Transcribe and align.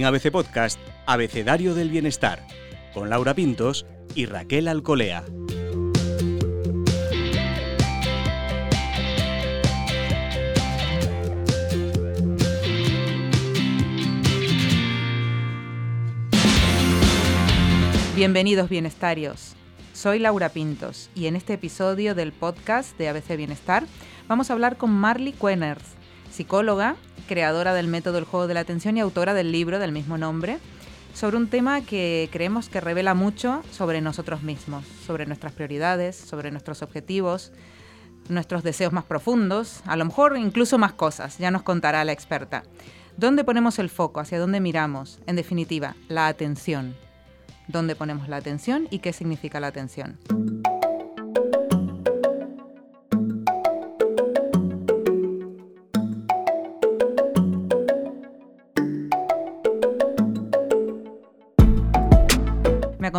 En 0.00 0.06
ABC 0.06 0.30
Podcast, 0.30 0.80
Abecedario 1.04 1.74
del 1.74 1.90
Bienestar, 1.90 2.46
con 2.94 3.10
Laura 3.10 3.34
Pintos 3.34 3.84
y 4.14 4.24
Raquel 4.24 4.66
Alcolea. 4.66 5.26
Bienvenidos 18.16 18.70
bienestarios. 18.70 19.54
Soy 19.92 20.18
Laura 20.18 20.48
Pintos 20.48 21.10
y 21.14 21.26
en 21.26 21.36
este 21.36 21.52
episodio 21.52 22.14
del 22.14 22.32
podcast 22.32 22.96
de 22.96 23.10
ABC 23.10 23.36
Bienestar 23.36 23.84
vamos 24.28 24.48
a 24.48 24.54
hablar 24.54 24.78
con 24.78 24.92
Marley 24.92 25.34
Quenners, 25.34 25.84
psicóloga, 26.30 26.96
creadora 27.30 27.74
del 27.74 27.86
método 27.86 28.18
El 28.18 28.24
juego 28.24 28.48
de 28.48 28.54
la 28.54 28.60
atención 28.60 28.96
y 28.96 29.00
autora 29.00 29.34
del 29.34 29.52
libro 29.52 29.78
del 29.78 29.92
mismo 29.92 30.18
nombre, 30.18 30.58
sobre 31.14 31.36
un 31.36 31.46
tema 31.46 31.80
que 31.80 32.28
creemos 32.32 32.68
que 32.68 32.80
revela 32.80 33.14
mucho 33.14 33.62
sobre 33.70 34.00
nosotros 34.00 34.42
mismos, 34.42 34.84
sobre 35.06 35.26
nuestras 35.26 35.52
prioridades, 35.52 36.16
sobre 36.16 36.50
nuestros 36.50 36.82
objetivos, 36.82 37.52
nuestros 38.28 38.64
deseos 38.64 38.92
más 38.92 39.04
profundos, 39.04 39.80
a 39.86 39.94
lo 39.94 40.06
mejor 40.06 40.36
incluso 40.38 40.76
más 40.76 40.94
cosas, 40.94 41.38
ya 41.38 41.52
nos 41.52 41.62
contará 41.62 42.04
la 42.04 42.10
experta. 42.10 42.64
¿Dónde 43.16 43.44
ponemos 43.44 43.78
el 43.78 43.90
foco? 43.90 44.18
¿Hacia 44.18 44.40
dónde 44.40 44.58
miramos? 44.58 45.20
En 45.28 45.36
definitiva, 45.36 45.94
la 46.08 46.26
atención 46.26 46.96
dónde 47.70 47.94
ponemos 47.94 48.28
la 48.28 48.38
atención 48.38 48.88
y 48.90 48.98
qué 48.98 49.12
significa 49.12 49.60
la 49.60 49.68
atención. 49.68 50.18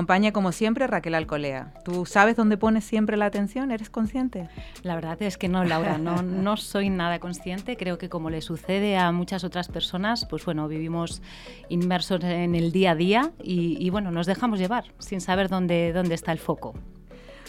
Acompaña 0.02 0.32
como 0.32 0.52
siempre 0.52 0.88
Raquel 0.88 1.14
Alcolea. 1.14 1.74
¿Tú 1.86 2.08
sabes 2.08 2.36
dónde 2.36 2.58
pones 2.58 2.84
siempre 2.84 3.18
la 3.18 3.28
atención? 3.28 3.70
¿Eres 3.70 3.92
consciente? 3.92 4.50
La 4.82 4.96
verdad 4.96 5.22
es 5.22 5.38
que 5.38 5.48
no, 5.48 5.64
Laura, 5.64 6.00
no, 6.00 6.22
no 6.24 6.58
soy 6.58 6.90
nada 6.90 7.20
consciente. 7.20 7.78
Creo 7.78 8.00
que 8.00 8.10
como 8.10 8.32
le 8.32 8.42
sucede 8.42 8.98
a 8.98 9.12
muchas 9.12 9.44
otras 9.44 9.68
personas, 9.68 10.26
pues 10.28 10.44
bueno, 10.44 10.68
vivimos 10.68 11.22
inmersos 11.70 12.24
en 12.24 12.56
el 12.56 12.72
día 12.72 12.92
a 12.92 12.96
día 12.96 13.32
y, 13.44 13.88
bueno, 13.92 14.10
nos 14.10 14.26
dejamos 14.26 14.58
llevar 14.58 14.86
sin 14.98 15.22
saber 15.22 15.50
dónde, 15.50 15.94
dónde 15.94 16.16
está 16.16 16.32
el 16.32 16.40
foco. 16.40 16.74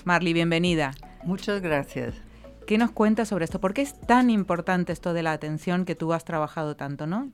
Marley, 0.05 0.34
bienvenida. 0.34 0.91
Muchas 1.25 1.62
gracias. 1.62 2.20
¿Qué 2.66 2.77
nos 2.77 2.91
cuentas 2.91 3.28
sobre 3.28 3.47
esto? 3.47 3.61
¿Por 3.61 3.72
qué 3.72 3.81
es 3.81 3.98
tan 3.98 4.28
importante 4.28 4.92
esto 4.92 5.14
de 5.14 5.22
la 5.22 5.33
atención 5.33 5.87
que 5.87 5.94
tú 5.94 6.12
has 6.12 6.27
trabajado 6.27 6.77
tanto? 6.77 7.06
¿no? 7.06 7.33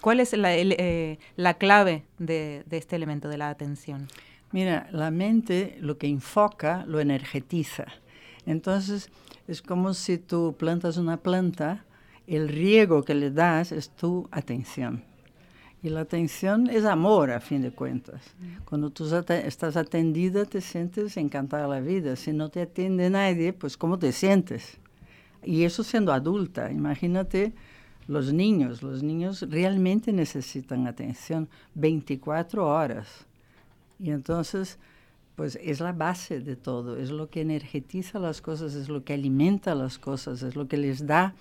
¿Cuál 0.00 0.20
es 0.20 0.32
la, 0.32 0.54
eh, 0.54 1.18
clave 1.58 2.04
de 2.18 2.64
este 2.70 2.94
elemento 2.94 3.28
de 3.28 3.36
la 3.36 3.48
atención? 3.48 4.06
Mira, 4.52 4.88
la 4.92 5.10
mente 5.10 5.78
lo 5.80 5.96
que 5.96 6.08
enfoca 6.08 6.84
lo 6.86 7.00
energetiza. 7.00 7.86
Entonces, 8.46 9.10
es 9.46 9.62
como 9.62 9.94
si 9.94 10.18
tú 10.18 10.56
plantas 10.58 10.96
una 10.96 11.18
planta, 11.18 11.84
el 12.26 12.48
riego 12.48 13.04
que 13.04 13.14
le 13.14 13.30
das 13.30 13.72
es 13.72 13.90
tu 13.90 14.28
atención. 14.30 15.04
Y 15.82 15.88
la 15.88 16.00
atención 16.00 16.68
es 16.68 16.84
amor, 16.84 17.30
a 17.30 17.40
fin 17.40 17.62
de 17.62 17.70
cuentas. 17.70 18.22
Cuando 18.66 18.90
tú 18.90 19.06
estás 19.14 19.76
atendida, 19.76 20.44
te 20.44 20.60
sientes 20.60 21.16
encantada 21.16 21.66
la 21.66 21.80
vida. 21.80 22.16
Si 22.16 22.32
no 22.32 22.50
te 22.50 22.62
atiende 22.62 23.08
nadie, 23.08 23.52
pues 23.52 23.76
¿cómo 23.76 23.98
te 23.98 24.12
sientes? 24.12 24.78
Y 25.42 25.64
eso 25.64 25.82
siendo 25.82 26.12
adulta. 26.12 26.70
Imagínate 26.70 27.54
los 28.08 28.32
niños. 28.32 28.82
Los 28.82 29.02
niños 29.02 29.46
realmente 29.48 30.12
necesitan 30.12 30.86
atención 30.86 31.48
24 31.74 32.66
horas. 32.66 33.26
Y 34.00 34.10
entonces, 34.10 34.78
pues 35.36 35.58
es 35.62 35.80
la 35.80 35.92
base 35.92 36.40
de 36.40 36.56
todo, 36.56 36.96
es 36.96 37.10
lo 37.10 37.28
que 37.28 37.42
energetiza 37.42 38.18
las 38.18 38.40
cosas, 38.40 38.74
es 38.74 38.88
lo 38.88 39.04
que 39.04 39.12
alimenta 39.12 39.74
las 39.74 39.98
cosas, 39.98 40.42
es 40.42 40.56
lo 40.56 40.68
que 40.68 40.76
les 40.76 41.06
da 41.06 41.34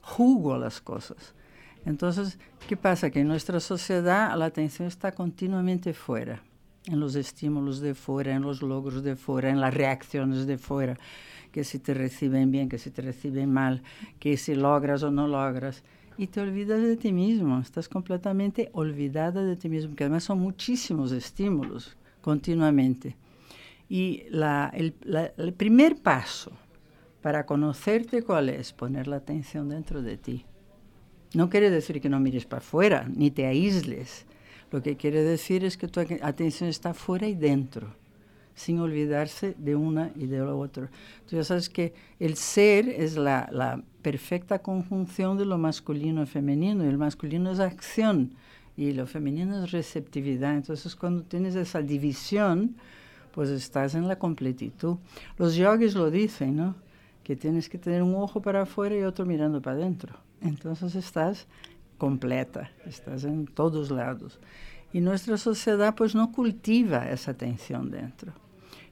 jugo 0.00 0.54
a 0.54 0.58
las 0.58 0.80
cosas. 0.80 1.34
Entonces, 1.84 2.38
¿qué 2.68 2.76
pasa? 2.76 3.10
Que 3.10 3.20
en 3.20 3.28
nuestra 3.28 3.60
sociedad 3.60 4.36
la 4.36 4.46
atención 4.46 4.88
está 4.88 5.12
continuamente 5.12 5.94
fuera, 5.94 6.42
en 6.86 7.00
los 7.00 7.14
estímulos 7.14 7.80
de 7.80 7.94
fuera, 7.94 8.34
en 8.34 8.42
los 8.42 8.62
logros 8.62 9.02
de 9.02 9.16
fuera, 9.16 9.50
en 9.50 9.60
las 9.60 9.74
reacciones 9.74 10.46
de 10.46 10.58
fuera, 10.58 10.96
que 11.50 11.64
si 11.64 11.78
te 11.78 11.94
reciben 11.94 12.50
bien, 12.50 12.68
que 12.68 12.78
si 12.78 12.90
te 12.90 13.02
reciben 13.02 13.52
mal, 13.52 13.82
que 14.18 14.36
si 14.36 14.54
logras 14.54 15.02
o 15.02 15.10
no 15.10 15.28
logras 15.28 15.82
y 16.18 16.26
te 16.26 16.40
olvidas 16.40 16.82
de 16.82 16.96
ti 16.96 17.12
mismo, 17.12 17.58
estás 17.60 17.88
completamente 17.88 18.70
olvidada 18.72 19.44
de 19.44 19.56
ti 19.56 19.68
mismo, 19.68 19.94
que 19.94 20.04
además 20.04 20.24
son 20.24 20.38
muchísimos 20.40 21.12
estímulos 21.12 21.96
continuamente. 22.20 23.16
Y 23.88 24.24
el, 24.30 24.94
el 25.36 25.52
primer 25.52 25.96
paso 25.96 26.52
para 27.20 27.46
conocerte 27.46 28.22
cuál 28.22 28.48
es, 28.48 28.72
poner 28.72 29.06
la 29.06 29.16
atención 29.16 29.68
dentro 29.68 30.02
de 30.02 30.16
ti. 30.16 30.44
No 31.34 31.48
quiere 31.48 31.70
decir 31.70 32.00
que 32.00 32.08
no 32.08 32.20
mires 32.20 32.44
para 32.44 32.58
afuera, 32.58 33.08
ni 33.14 33.30
te 33.30 33.46
aísles. 33.46 34.26
Lo 34.70 34.82
que 34.82 34.96
quiere 34.96 35.22
decir 35.22 35.64
es 35.64 35.76
que 35.76 35.88
tu 35.88 36.00
atención 36.00 36.68
está 36.68 36.94
fuera 36.94 37.26
y 37.26 37.34
dentro 37.34 38.01
sin 38.54 38.80
olvidarse 38.80 39.54
de 39.58 39.76
una 39.76 40.10
y 40.14 40.26
de 40.26 40.38
la 40.38 40.54
otra. 40.54 40.90
Tú 41.28 41.36
ya 41.36 41.44
sabes 41.44 41.68
que 41.68 41.94
el 42.18 42.36
ser 42.36 42.88
es 42.88 43.16
la, 43.16 43.82
perfecta 44.02 44.58
conjunción 44.58 45.38
de 45.38 45.44
lo 45.44 45.58
masculino 45.58 46.24
y 46.24 46.26
femenino, 46.26 46.84
y 46.84 46.88
el 46.88 46.98
masculino 46.98 47.52
es 47.52 47.60
acción 47.60 48.34
y 48.76 48.92
lo 48.92 49.06
femenino 49.06 49.62
es 49.62 49.70
receptividad. 49.70 50.56
Entonces, 50.56 50.96
cuando 50.96 51.22
tienes 51.22 51.54
esa 51.54 51.82
división, 51.82 52.74
pues 53.32 53.48
estás 53.50 53.94
en 53.94 54.08
la 54.08 54.18
completitud. 54.18 54.96
Los 55.38 55.54
yogis 55.54 55.94
lo 55.94 56.10
dicen, 56.10 56.56
¿no? 56.56 56.74
Que 57.22 57.36
tienes 57.36 57.68
que 57.68 57.78
tener 57.78 58.02
un 58.02 58.16
ojo 58.16 58.42
para 58.42 58.62
afuera 58.62 58.96
y 58.96 59.02
otro 59.02 59.24
mirando 59.24 59.62
para 59.62 59.76
adentro. 59.76 60.16
Entonces 60.40 60.96
estás 60.96 61.46
completa, 61.98 62.70
estás 62.84 63.22
en 63.22 63.46
todos 63.46 63.92
lados. 63.92 64.40
Y 64.92 65.00
nuestra 65.00 65.36
sociedad 65.38 65.94
pues 65.94 66.14
no 66.14 66.32
cultiva 66.32 67.08
esa 67.08 67.30
atención 67.30 67.90
dentro. 67.90 68.32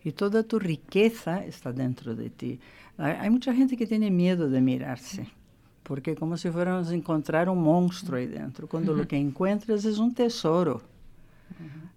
Y 0.03 0.13
toda 0.13 0.43
tu 0.43 0.59
riqueza 0.59 1.45
está 1.45 1.73
dentro 1.73 2.15
de 2.15 2.31
ti. 2.31 2.59
Hay, 2.97 3.31
mucha 3.31 3.55
gente 3.55 3.77
que 3.77 3.87
tiene 3.87 4.11
miedo 4.11 4.49
de 4.49 4.61
mirarse, 4.61 5.29
porque 5.83 6.15
como 6.15 6.37
si 6.37 6.51
fuéramos 6.51 6.89
a 6.89 6.95
encontrar 6.95 7.49
un 7.49 7.63
monstruo 7.63 8.19
ahí 8.19 8.27
dentro, 8.27 8.67
cuando 8.67 8.95
lo 8.95 9.09
que 9.09 9.17
encuentras 9.17 9.85
es 9.85 9.99
un 9.99 10.15
tesoro. 10.15 10.83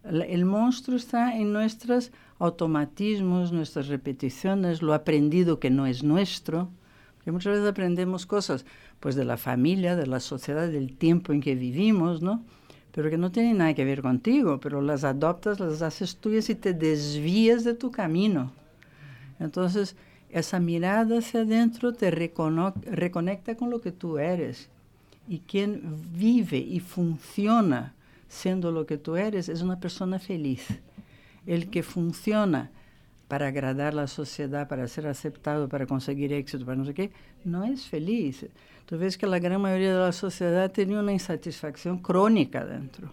El 0.03 0.45
monstruo 0.45 0.97
está 0.97 1.37
en 1.37 1.53
nuestros 1.53 2.11
automatismos, 2.39 3.53
nuestras 3.53 3.87
repeticiones, 3.87 4.81
lo 4.81 4.93
aprendido 4.93 5.59
que 5.59 5.69
no 5.69 5.87
es 5.87 6.03
nuestro. 6.03 6.69
Que 7.23 7.31
muchas 7.31 7.53
veces 7.53 7.69
aprendemos 7.69 8.25
cosas 8.25 8.65
pues 8.99 9.15
de 9.15 9.23
la 9.23 9.37
familia, 9.37 9.95
de 9.95 10.07
la 10.07 10.19
sociedad, 10.19 10.67
del 10.67 10.97
tiempo 10.97 11.31
en 11.31 11.39
que 11.39 11.55
vivimos, 11.55 12.21
¿no? 12.21 12.43
Pero 12.93 13.09
que 13.09 13.17
no 13.17 13.31
tienen 13.31 13.57
nada 13.57 13.73
que 13.73 13.85
ver 13.85 14.01
contigo, 14.01 14.59
pero 14.59 14.81
las 14.81 15.03
adoptas, 15.03 15.59
las 15.59 15.81
haces 15.81 16.17
tuyas 16.17 16.49
y 16.49 16.55
te 16.55 16.73
desvías 16.73 17.63
de 17.63 17.73
tu 17.73 17.91
camino. 17.91 18.51
Entonces, 19.39 19.95
esa 20.29 20.59
mirada 20.59 21.17
hacia 21.17 21.41
adentro 21.41 21.93
te 21.93 22.11
reconecta 22.11 23.55
con 23.55 23.69
lo 23.71 23.81
que 23.81 23.91
tú 23.91 24.19
eres. 24.19 24.69
Y 25.27 25.39
quien 25.39 25.95
vive 26.13 26.57
y 26.57 26.79
funciona 26.79 27.93
siendo 28.27 28.71
lo 28.71 28.85
que 28.85 28.97
tú 28.97 29.15
eres 29.15 29.49
es 29.49 29.61
una 29.61 29.79
persona 29.79 30.19
feliz. 30.19 30.67
El 31.45 31.69
que 31.69 31.81
funciona 31.81 32.71
para 33.33 33.47
agradar 33.47 33.93
a 33.93 33.95
la 33.95 34.05
sociedad, 34.05 34.67
para 34.67 34.87
ser 34.87 35.07
aceptado, 35.07 35.67
para 35.67 35.87
conseguir 35.87 36.31
éxito, 36.33 36.63
para 36.67 36.77
no 36.77 36.85
sé 36.85 36.93
qué, 36.93 37.11
no 37.43 37.63
es 37.63 37.87
feliz. 37.87 38.45
Tú 38.85 38.99
ves 38.99 39.17
que 39.17 39.25
la 39.25 39.39
gran 39.39 39.59
mayoría 39.59 39.91
de 39.91 39.99
la 39.99 40.11
sociedad 40.11 40.71
tiene 40.71 40.99
una 40.99 41.11
insatisfacción 41.11 41.97
crónica 41.97 42.63
dentro. 42.63 43.11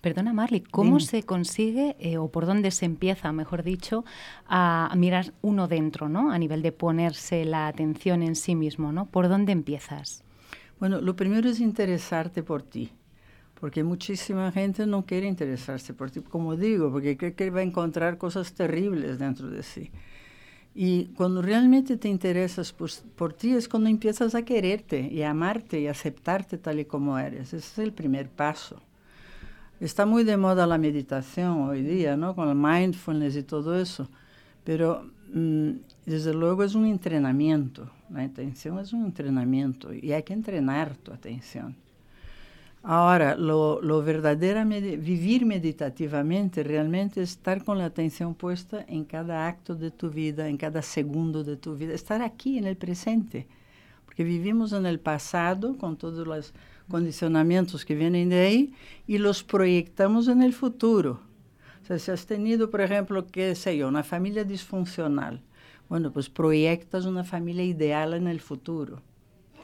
Perdona, 0.00 0.32
Marley, 0.32 0.60
¿cómo 0.60 1.00
se 1.00 1.24
consigue 1.24 1.96
eh, 1.98 2.18
o 2.18 2.28
por 2.28 2.46
dónde 2.46 2.70
se 2.70 2.84
empieza, 2.84 3.32
mejor 3.32 3.64
dicho, 3.64 4.04
a, 4.46 4.94
mirar 4.96 5.34
uno 5.42 5.66
dentro, 5.66 6.08
¿no? 6.08 6.30
A 6.30 6.38
nivel 6.38 6.62
de 6.62 6.70
ponerse 6.70 7.44
la 7.44 7.66
atención 7.66 8.22
en 8.22 8.36
sí 8.36 8.54
mismo, 8.54 8.92
¿no? 8.92 9.06
¿Por 9.06 9.28
dónde 9.28 9.50
empiezas? 9.50 10.22
Bueno, 10.78 11.00
lo 11.00 11.16
primero 11.16 11.48
es 11.48 11.58
interesarte 11.58 12.44
por 12.44 12.62
ti, 12.62 12.92
porque 13.62 13.84
muchísima 13.84 14.50
gente 14.50 14.86
no 14.86 15.06
quiere 15.06 15.28
interesarse 15.28 15.94
por 15.94 16.10
ti, 16.10 16.20
como 16.20 16.56
digo, 16.56 16.90
porque 16.90 17.16
cree 17.16 17.34
que 17.34 17.48
va 17.48 17.60
a 17.60 17.62
encontrar 17.62 18.18
cosas 18.18 18.54
terribles 18.54 19.20
dentro 19.20 19.48
de 19.48 19.62
sí. 19.62 19.92
Y 20.74 21.04
cuando 21.14 21.42
realmente 21.42 21.96
te 21.96 22.08
interesas 22.08 22.72
por, 22.72 23.32
ti 23.34 23.52
es 23.52 23.68
cuando 23.68 23.88
empiezas 23.88 24.34
a 24.34 24.42
quererte 24.42 25.02
y 25.02 25.22
amarte 25.22 25.80
y 25.80 25.86
aceptarte 25.86 26.58
tal 26.58 26.80
y 26.80 26.86
como 26.86 27.16
eres. 27.16 27.54
Ese 27.54 27.58
es 27.58 27.78
el 27.78 27.92
primer 27.92 28.28
paso. 28.28 28.82
Está 29.78 30.06
muy 30.06 30.24
de 30.24 30.36
moda 30.36 30.66
la 30.66 30.76
meditación 30.76 31.60
hoy 31.60 31.82
día, 31.82 32.16
¿no? 32.16 32.34
Con 32.34 32.48
el 32.48 32.56
mindfulness 32.56 33.36
y 33.36 33.44
todo 33.44 33.78
eso. 33.78 34.08
Pero 34.64 35.08
mm, 35.32 35.70
desde 36.04 36.34
luego 36.34 36.64
es 36.64 36.74
un 36.74 36.86
entrenamiento. 36.86 37.88
La 38.10 38.24
atención 38.24 38.80
es 38.80 38.92
un 38.92 39.04
entrenamiento 39.04 39.94
y 39.94 40.10
hay 40.10 40.24
que 40.24 40.32
entrenar 40.32 40.96
tu 40.96 41.12
atención. 41.12 41.76
Ahora, 42.84 43.36
lo, 43.36 43.80
lo 43.80 44.02
verdaderamente, 44.02 44.96
vivir 44.96 45.46
meditativamente 45.46 46.64
realmente 46.64 47.22
es 47.22 47.30
estar 47.30 47.62
con 47.62 47.78
la 47.78 47.84
atención 47.84 48.34
puesta 48.34 48.84
en 48.88 49.04
cada 49.04 49.46
acto 49.46 49.76
de 49.76 49.92
tu 49.92 50.10
vida, 50.10 50.48
en 50.48 50.56
cada 50.56 50.82
segundo 50.82 51.44
de 51.44 51.56
tu 51.56 51.76
vida, 51.76 51.94
estar 51.94 52.22
aquí 52.22 52.58
en 52.58 52.66
el 52.66 52.76
presente. 52.76 53.46
Porque 54.04 54.24
vivimos 54.24 54.72
en 54.72 54.84
el 54.86 54.98
pasado 54.98 55.78
con 55.78 55.96
todos 55.96 56.26
los 56.26 56.52
condicionamientos 56.88 57.84
que 57.84 57.94
vienen 57.94 58.30
de 58.30 58.40
ahí 58.40 58.74
y 59.06 59.18
los 59.18 59.44
proyectamos 59.44 60.26
en 60.26 60.42
el 60.42 60.52
futuro. 60.52 61.20
O 61.84 61.86
sea, 61.86 62.00
si 62.00 62.10
has 62.10 62.26
tenido, 62.26 62.68
por 62.68 62.80
ejemplo, 62.80 63.28
qué 63.28 63.54
sé 63.54 63.76
yo, 63.76 63.86
una 63.86 64.02
familia 64.02 64.42
disfuncional, 64.42 65.40
bueno, 65.88 66.12
pues 66.12 66.28
proyectas 66.28 67.04
una 67.04 67.22
familia 67.22 67.64
ideal 67.64 68.14
en 68.14 68.26
el 68.26 68.40
futuro 68.40 69.02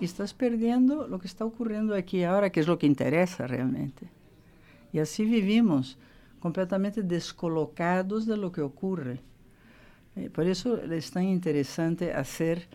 estás 0.04 0.34
perdiendo 0.34 1.08
lo 1.08 1.18
que 1.18 1.26
está 1.26 1.44
ocurriendo 1.44 1.94
aquí 1.94 2.22
ahora, 2.24 2.50
que 2.50 2.60
es 2.60 2.66
lo 2.66 2.78
que 2.78 2.86
interesa 2.86 3.46
realmente. 3.46 4.08
Y 4.92 4.98
así 5.00 5.24
vivimos, 5.24 5.98
completamente 6.40 7.02
descolocados 7.02 8.26
de 8.26 8.36
lo 8.36 8.52
que 8.52 8.60
ocurre. 8.60 9.20
Eh, 10.16 10.30
por 10.30 10.46
eso 10.46 10.80
es 10.80 11.10
tan 11.10 11.24
interesante 11.24 12.12
hacer 12.12 12.68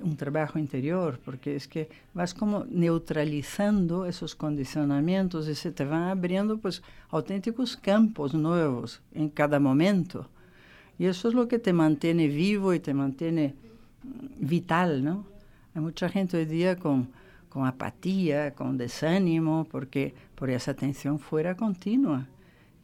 un 0.00 0.16
trabajo 0.16 0.58
interior, 0.58 1.20
porque 1.24 1.54
es 1.54 1.68
que 1.68 1.88
vas 2.14 2.34
como 2.34 2.64
neutralizando 2.64 4.06
esos 4.06 4.34
condicionamientos 4.34 5.48
y 5.48 5.54
se 5.54 5.70
te 5.70 5.84
van 5.84 6.04
abriendo 6.04 6.58
pues 6.58 6.82
auténticos 7.10 7.76
campos 7.76 8.34
nuevos 8.34 9.00
en 9.12 9.28
cada 9.28 9.60
momento. 9.60 10.28
Y 10.98 11.06
eso 11.06 11.28
es 11.28 11.34
lo 11.34 11.48
que 11.48 11.58
te 11.58 11.72
mantiene 11.72 12.28
vivo 12.28 12.74
y 12.74 12.80
te 12.80 12.94
mantiene 12.94 13.54
mm, 14.02 14.46
vital, 14.46 15.04
¿no? 15.04 15.26
Hay 15.74 15.80
mucha 15.80 16.08
gente 16.08 16.36
hoy 16.36 16.44
día 16.44 16.76
con, 16.76 17.08
con 17.48 17.66
apatía, 17.66 18.54
con 18.54 18.76
desánimo, 18.76 19.66
porque 19.70 20.14
por 20.34 20.50
esa 20.50 20.72
atención 20.72 21.18
fuera 21.18 21.56
continua. 21.56 22.26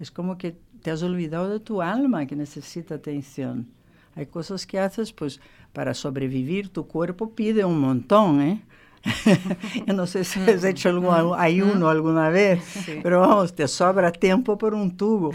Es 0.00 0.11
como 0.11 0.38
que 0.38 0.56
te 0.82 0.90
has 0.90 1.02
olvidado 1.02 1.50
de 1.50 1.61
tu 1.61 1.82
alma 1.82 2.25
que 2.26 2.35
necesita 2.35 2.94
atención. 2.94 3.69
Hay 4.14 4.26
cosas 4.26 4.67
que 4.67 4.79
haces, 4.79 5.12
pues, 5.12 5.38
para 5.75 5.93
sobrevivir, 5.93 6.70
tu 6.70 6.87
cuerpo 6.87 7.35
pide 7.35 7.64
un 7.64 7.79
montón, 7.79 8.40
¿eh? 8.40 8.62
Yo 9.87 9.93
no 9.93 10.06
sé 10.06 10.25
si 10.25 10.41
has 10.41 10.64
hecho 10.64 10.88
algún 10.88 11.14
ayuno 11.38 11.88
alguna 11.88 12.31
vez, 12.31 12.61
pero 13.02 13.20
vamos, 13.20 13.55
te 13.55 13.69
sobra 13.69 14.11
tiempo 14.11 14.58
por 14.58 14.75
un 14.75 14.96
tubo. 14.96 15.32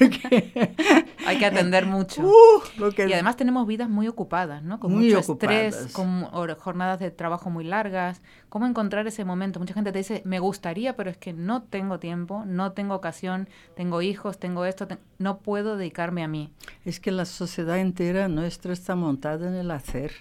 Hay 1.26 1.38
que 1.38 1.46
atender 1.46 1.86
mucho. 1.86 2.22
Uh, 2.76 2.90
y 2.96 3.12
además 3.12 3.36
tenemos 3.36 3.66
vidas 3.66 3.88
muy 3.88 4.08
ocupadas, 4.08 4.62
¿no? 4.62 4.78
Con 4.80 4.94
mucho 4.94 5.18
estrés, 5.18 5.92
con 5.92 6.24
jornadas 6.24 6.98
de 6.98 7.10
trabajo 7.10 7.50
muy 7.50 7.64
largas. 7.64 8.20
¿Cómo 8.48 8.66
encontrar 8.66 9.06
ese 9.06 9.24
momento? 9.24 9.58
Mucha 9.58 9.74
gente 9.74 9.92
te 9.92 9.98
dice, 9.98 10.22
me 10.24 10.38
gustaría, 10.38 10.96
pero 10.96 11.10
es 11.10 11.16
que 11.16 11.32
no 11.32 11.62
tengo 11.62 11.98
tiempo, 11.98 12.44
no 12.46 12.72
tengo 12.72 12.94
ocasión, 12.94 13.48
tengo 13.74 14.02
hijos, 14.02 14.38
tengo 14.38 14.64
esto, 14.64 14.86
no 15.18 15.38
puedo 15.38 15.76
dedicarme 15.76 16.22
a 16.22 16.28
mí. 16.28 16.52
Es 16.84 17.00
que 17.00 17.10
la 17.10 17.24
sociedad 17.24 17.78
entera 17.78 18.28
nuestra 18.28 18.72
está 18.72 18.94
montada 18.94 19.48
en 19.48 19.54
el 19.54 19.70
hacer. 19.70 20.12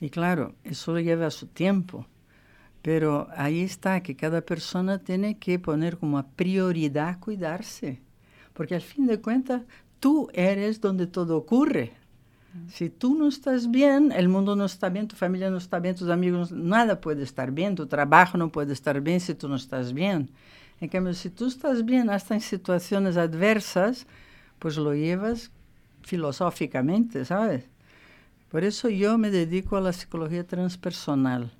Y 0.00 0.10
claro, 0.10 0.54
eso 0.64 0.98
lleva 0.98 1.30
su 1.30 1.46
tiempo. 1.46 2.06
Pero 2.82 3.28
ahí 3.34 3.62
está, 3.62 4.02
que 4.02 4.14
cada 4.14 4.42
persona 4.42 4.98
tiene 4.98 5.38
que 5.38 5.58
poner 5.58 5.96
como 5.96 6.22
prioridad 6.36 7.18
cuidarse. 7.18 8.02
Porque 8.54 8.74
al 8.74 8.80
fin 8.80 9.06
de 9.06 9.20
cuentas, 9.20 9.62
tú 10.00 10.28
eres 10.32 10.80
donde 10.80 11.06
todo 11.06 11.36
ocurre. 11.36 11.92
Si 12.68 12.88
tú 12.88 13.16
no 13.16 13.26
estás 13.26 13.68
bien, 13.70 14.12
el 14.12 14.28
mundo 14.28 14.54
no 14.54 14.64
está 14.64 14.88
bien, 14.88 15.08
tu 15.08 15.16
familia 15.16 15.50
no 15.50 15.56
está 15.56 15.80
bien, 15.80 15.96
tus 15.96 16.08
amigos, 16.08 16.52
nada 16.52 17.00
puede 17.00 17.24
estar 17.24 17.50
bien, 17.50 17.74
tu 17.74 17.86
trabajo 17.86 18.38
no 18.38 18.50
puede 18.50 18.72
estar 18.72 19.00
bien 19.00 19.20
si 19.20 19.34
tú 19.34 19.48
no 19.48 19.56
estás 19.56 19.92
bien. 19.92 20.30
En 20.80 20.88
cambio, 20.88 21.14
si 21.14 21.30
tú 21.30 21.46
estás 21.46 21.84
bien 21.84 22.10
hasta 22.10 22.34
en 22.34 22.40
situaciones 22.40 23.16
adversas, 23.16 24.06
pues 24.60 24.76
lo 24.76 24.94
llevas 24.94 25.50
filosóficamente, 26.02 27.24
¿sabes? 27.24 27.64
Por 28.50 28.62
eso 28.62 28.88
yo 28.88 29.18
me 29.18 29.30
dedico 29.30 29.76
a 29.76 29.80
la 29.80 29.92
psicología 29.92 30.46
transpersonal, 30.46 31.50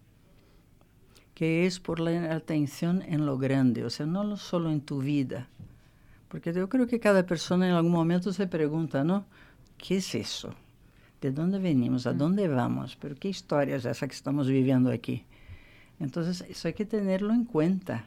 que 1.34 1.66
es 1.66 1.80
por 1.80 1.98
la 1.98 2.34
atención 2.34 3.02
en 3.02 3.26
lo 3.26 3.36
grande, 3.36 3.84
o 3.84 3.90
sea, 3.90 4.06
no 4.06 4.36
solo 4.36 4.70
en 4.70 4.80
tu 4.80 5.00
vida. 5.00 5.48
Porque 6.34 6.52
yo 6.52 6.68
creo 6.68 6.88
que 6.88 6.98
cada 6.98 7.24
persona 7.24 7.68
en 7.68 7.74
algún 7.74 7.92
momento 7.92 8.32
se 8.32 8.48
pregunta, 8.48 9.04
¿no? 9.04 9.24
¿Qué 9.78 9.98
es 9.98 10.16
eso? 10.16 10.52
¿De 11.20 11.30
dónde 11.30 11.60
venimos? 11.60 12.08
¿A 12.08 12.12
mm. 12.12 12.18
dónde 12.18 12.48
vamos? 12.48 12.96
¿Pero 13.00 13.14
qué 13.14 13.28
historia 13.28 13.76
es 13.76 13.84
esa 13.84 14.08
que 14.08 14.16
estamos 14.16 14.48
viviendo 14.48 14.90
aquí? 14.90 15.24
Entonces, 16.00 16.44
eso 16.50 16.66
hay 16.66 16.74
que 16.74 16.86
tenerlo 16.86 17.32
en 17.32 17.44
cuenta, 17.44 18.04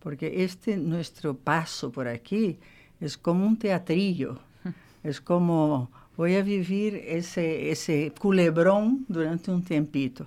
porque 0.00 0.44
este 0.44 0.78
nuestro 0.78 1.36
paso 1.36 1.92
por 1.92 2.08
aquí 2.08 2.58
es 3.00 3.18
como 3.18 3.46
un 3.46 3.58
teatrillo, 3.58 4.38
es 5.04 5.20
como 5.20 5.90
voy 6.16 6.36
a 6.36 6.42
vivir 6.42 6.96
ese, 7.04 7.70
ese 7.70 8.14
culebrón 8.18 9.04
durante 9.08 9.50
un 9.50 9.62
tiempito. 9.62 10.24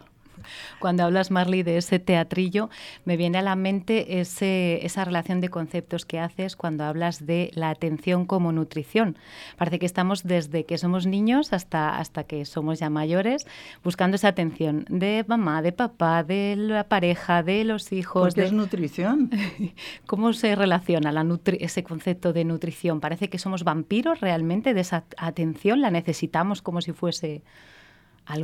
Cuando 0.79 1.03
hablas, 1.03 1.31
Marley, 1.31 1.63
de 1.63 1.77
ese 1.77 1.99
teatrillo, 1.99 2.69
me 3.05 3.17
viene 3.17 3.37
a 3.37 3.41
la 3.41 3.55
mente 3.55 4.19
ese, 4.19 4.85
esa 4.85 5.05
relación 5.05 5.41
de 5.41 5.49
conceptos 5.49 6.05
que 6.05 6.19
haces 6.19 6.55
cuando 6.55 6.83
hablas 6.83 7.25
de 7.25 7.51
la 7.53 7.69
atención 7.69 8.25
como 8.25 8.51
nutrición. 8.51 9.17
Parece 9.57 9.79
que 9.79 9.85
estamos 9.85 10.23
desde 10.23 10.65
que 10.65 10.77
somos 10.77 11.05
niños 11.05 11.53
hasta, 11.53 11.97
hasta 11.97 12.23
que 12.25 12.45
somos 12.45 12.79
ya 12.79 12.89
mayores 12.89 13.47
buscando 13.83 14.15
esa 14.15 14.29
atención 14.29 14.85
de 14.89 15.25
mamá, 15.27 15.61
de 15.61 15.71
papá, 15.71 16.23
de 16.23 16.55
la 16.57 16.83
pareja, 16.85 17.43
de 17.43 17.63
los 17.63 17.91
hijos. 17.91 18.33
¿Qué 18.35 18.43
es 18.43 18.51
nutrición? 18.51 19.31
¿Cómo 20.05 20.33
se 20.33 20.55
relaciona 20.55 21.11
la 21.11 21.23
ese 21.59 21.83
concepto 21.83 22.33
de 22.33 22.45
nutrición? 22.45 22.99
Parece 22.99 23.29
que 23.29 23.37
somos 23.37 23.63
vampiros 23.63 24.19
realmente 24.19 24.73
de 24.73 24.81
esa 24.81 25.03
atención, 25.17 25.81
la 25.81 25.91
necesitamos 25.91 26.61
como 26.61 26.81
si 26.81 26.91
fuese 26.91 27.43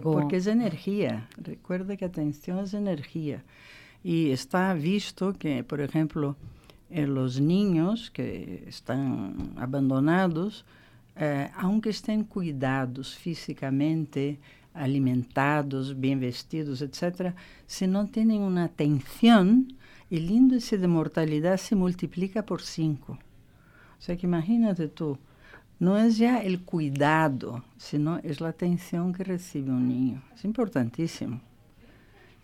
porque 0.02 0.38
es 0.38 0.48
energía. 0.48 1.28
Recuerda 1.38 1.96
que 1.96 2.06
atención 2.06 2.60
es 2.60 2.74
energía. 2.74 3.44
Y 4.04 4.32
está 4.32 4.74
visto 4.74 5.34
que, 5.34 5.64
por 5.64 5.82
ejemplo, 5.82 6.36
en 6.90 7.14
los 7.14 7.40
niños 7.40 8.12
que 8.12 8.64
están 8.68 9.54
abandonados, 9.58 10.66
eh, 11.16 11.50
aunque 11.56 11.90
estén 11.90 12.24
cuidados 12.24 13.16
físicamente, 13.16 14.40
alimentados, 14.74 16.00
bien 16.00 16.20
vestidos, 16.20 16.82
etc., 16.82 17.34
si 17.66 17.88
no 17.88 18.08
tienen 18.08 18.42
una 18.42 18.66
atención, 18.66 19.74
el 20.10 20.30
índice 20.30 20.78
de 20.78 20.88
mortalidad 20.88 21.58
se 21.58 21.76
multiplica 21.76 22.46
por 22.46 22.62
cinco. 22.62 23.18
O 23.98 24.02
sea 24.02 24.18
que 24.18 24.28
imagínate 24.28 24.88
tú, 24.88 25.18
no 25.80 25.98
es 25.98 26.18
ya 26.18 26.40
el 26.40 26.62
cuidado, 26.62 27.64
sino 27.78 28.18
es 28.18 28.42
la 28.42 28.50
atención 28.50 29.14
que 29.14 29.24
recibe 29.24 29.72
un 29.72 29.88
niño. 29.88 30.22
Es 30.34 30.46
importantísimo. 30.46 31.42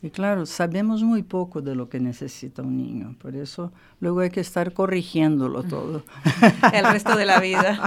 Y 0.04 0.10
claro, 0.10 0.48
sabemos 0.48 1.04
muy 1.04 1.22
poco 1.22 1.62
de 1.62 1.76
lo 1.76 1.88
que 1.88 2.00
necesita 2.00 2.64
un 2.64 2.76
niño, 2.76 3.16
por 3.22 3.36
eso 3.36 3.72
luego 4.00 4.22
hay 4.22 4.32
que 4.32 4.40
estar 4.40 4.74
corrigiéndolo 4.74 5.62
todo. 5.70 6.04
el 6.74 6.86
resto 6.86 7.16
de 7.16 7.26
la 7.26 7.40
vida. 7.40 7.80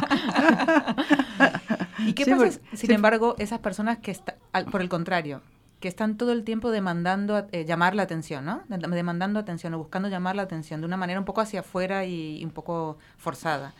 ¿Y 2.07 2.13
qué 2.13 2.25
pasa, 2.27 2.61
sin 2.75 2.93
embargo, 2.93 3.35
esas 3.39 3.59
personas 3.59 3.99
que 3.99 4.13
están, 4.13 4.37
por 4.71 4.81
el 4.81 4.89
contrario, 4.89 5.41
que 5.81 5.89
están 5.89 6.17
todo 6.17 6.33
el 6.33 6.45
tiempo 6.45 6.71
demandando 6.71 7.49
eh, 7.51 7.65
llamar 7.65 7.97
la 7.97 8.05
atención, 8.05 8.45
¿no? 8.45 8.63
Demandando 8.69 9.41
atención 9.41 9.75
o 9.75 9.79
buscando 9.79 10.09
llamar 10.09 10.37
la 10.37 10.43
atención 10.43 10.81
de 10.81 10.87
una 10.87 10.97
manera 10.97 11.19
un 11.19 11.27
poco 11.27 11.41
hacia 11.41 11.61
afuera 11.61 12.05
y 12.05 12.45
un 12.45 12.53
poco 12.53 12.97
forzada. 13.17 13.75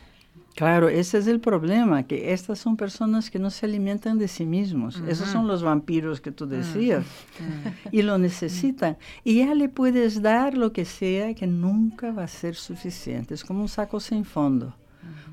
Claro, 0.55 0.89
ese 0.89 1.19
es 1.19 1.27
el 1.27 1.41
problema, 1.41 2.05
que 2.05 2.33
estas 2.33 2.61
son 2.61 2.77
personas 2.77 3.29
que 3.29 3.41
no 3.41 3.51
se 3.51 3.67
alimentan 3.67 4.19
de 4.19 4.29
sí 4.29 4.47
mismos. 4.47 5.03
Esos 5.09 5.29
son 5.29 5.49
los 5.49 5.65
vampiros 5.65 6.21
que 6.21 6.31
tú 6.31 6.47
decías. 6.47 7.05
Y 7.91 8.03
lo 8.03 8.19
necesitan. 8.19 8.97
Y 9.25 9.39
ya 9.39 9.53
le 9.55 9.69
puedes 9.69 10.23
dar 10.23 10.57
lo 10.57 10.73
que 10.73 10.85
sea 10.85 11.35
que 11.35 11.49
nunca 11.49 12.13
va 12.13 12.23
a 12.23 12.29
ser 12.29 12.55
suficiente. 12.55 13.35
Es 13.35 13.45
como 13.45 13.63
un 13.63 13.69
saco 13.69 13.99
sin 13.99 14.25
fondo. 14.25 14.77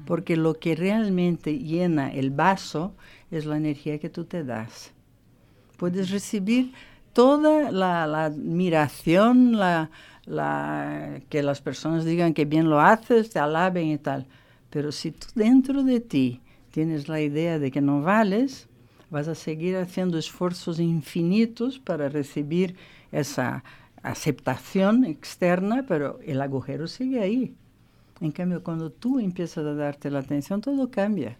Porque 0.08 0.36
lo 0.36 0.56
que 0.56 0.76
realmente 0.76 1.60
llena 1.60 2.12
el 2.12 2.32
vaso 2.32 2.96
es 3.30 3.46
la 3.46 3.58
energía 3.58 4.00
que 4.00 4.10
tú 4.10 4.26
te 4.26 4.44
das. 4.44 4.92
Puedes 5.78 6.10
recibir 6.10 6.74
toda 7.14 7.72
la, 7.72 8.26
admiración, 8.26 9.56
la, 9.56 9.92
que 11.30 11.44
las 11.44 11.62
personas 11.62 12.06
digan 12.06 12.34
que 12.34 12.46
bien 12.46 12.72
lo 12.72 12.82
haces, 12.82 13.30
te 13.30 13.38
alaben 13.38 13.88
y 13.88 14.00
tal 14.00 14.26
pero 14.72 14.92
si 14.92 15.12
tú 15.12 15.28
dentro 15.36 15.84
de 15.84 16.00
ti 16.00 16.42
tienes 16.72 17.08
la 17.08 17.22
idea 17.22 17.60
de 17.60 17.70
que 17.70 17.82
no 17.82 18.02
vales, 18.02 18.68
vas 19.12 19.28
a 19.28 19.36
seguir 19.36 19.76
haciendo 19.76 20.18
esfuerzos 20.18 20.80
infinitos 20.80 21.78
para 21.78 22.10
recibir 22.10 22.76
esa 23.12 23.64
aceptación 24.02 25.06
externa, 25.06 25.86
pero 25.88 26.20
el 26.26 26.42
agujero 26.42 26.88
sigue 26.88 27.20
ahí. 27.20 27.54
En 28.22 28.32
cambio, 28.32 28.64
cuando 28.64 28.92
tú 28.92 29.20
empiezas 29.20 29.66
a 29.66 29.74
darte 29.74 30.10
la 30.10 30.20
atención, 30.20 30.62
todo 30.62 30.90
cambia. 30.90 31.38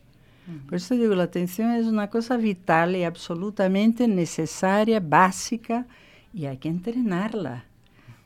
Por 0.66 0.76
eso 0.76 0.96
digo, 0.96 1.16
la 1.16 1.24
atención 1.24 1.72
es 1.72 1.86
una 1.86 2.10
cosa 2.10 2.36
vital 2.36 2.96
y 2.96 3.04
absolutamente 3.04 4.08
necesaria, 4.08 5.00
básica, 5.00 5.88
y 6.34 6.46
hay 6.46 6.58
que 6.58 6.68
entrenarla. 6.68 7.66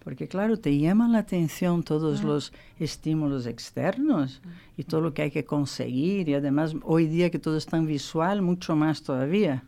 Porque 0.05 0.27
claro, 0.27 0.57
te 0.57 0.77
llaman 0.77 1.13
la 1.13 1.17
atención 1.17 1.81
todos 1.81 2.23
los 2.23 2.53
estímulos 2.77 3.47
externos 3.47 4.39
y 4.77 4.83
todo 4.83 5.01
lo 5.01 5.15
que 5.15 5.23
hay 5.23 5.31
que 5.31 5.45
conseguir. 5.45 6.29
Y 6.29 6.35
además 6.35 6.75
hoy 6.83 7.07
día 7.07 7.31
que 7.31 7.39
todo 7.39 7.57
es 7.57 7.65
tan 7.65 7.87
visual, 7.87 8.43
mucho 8.43 8.75
más 8.75 9.01
todavía. 9.01 9.63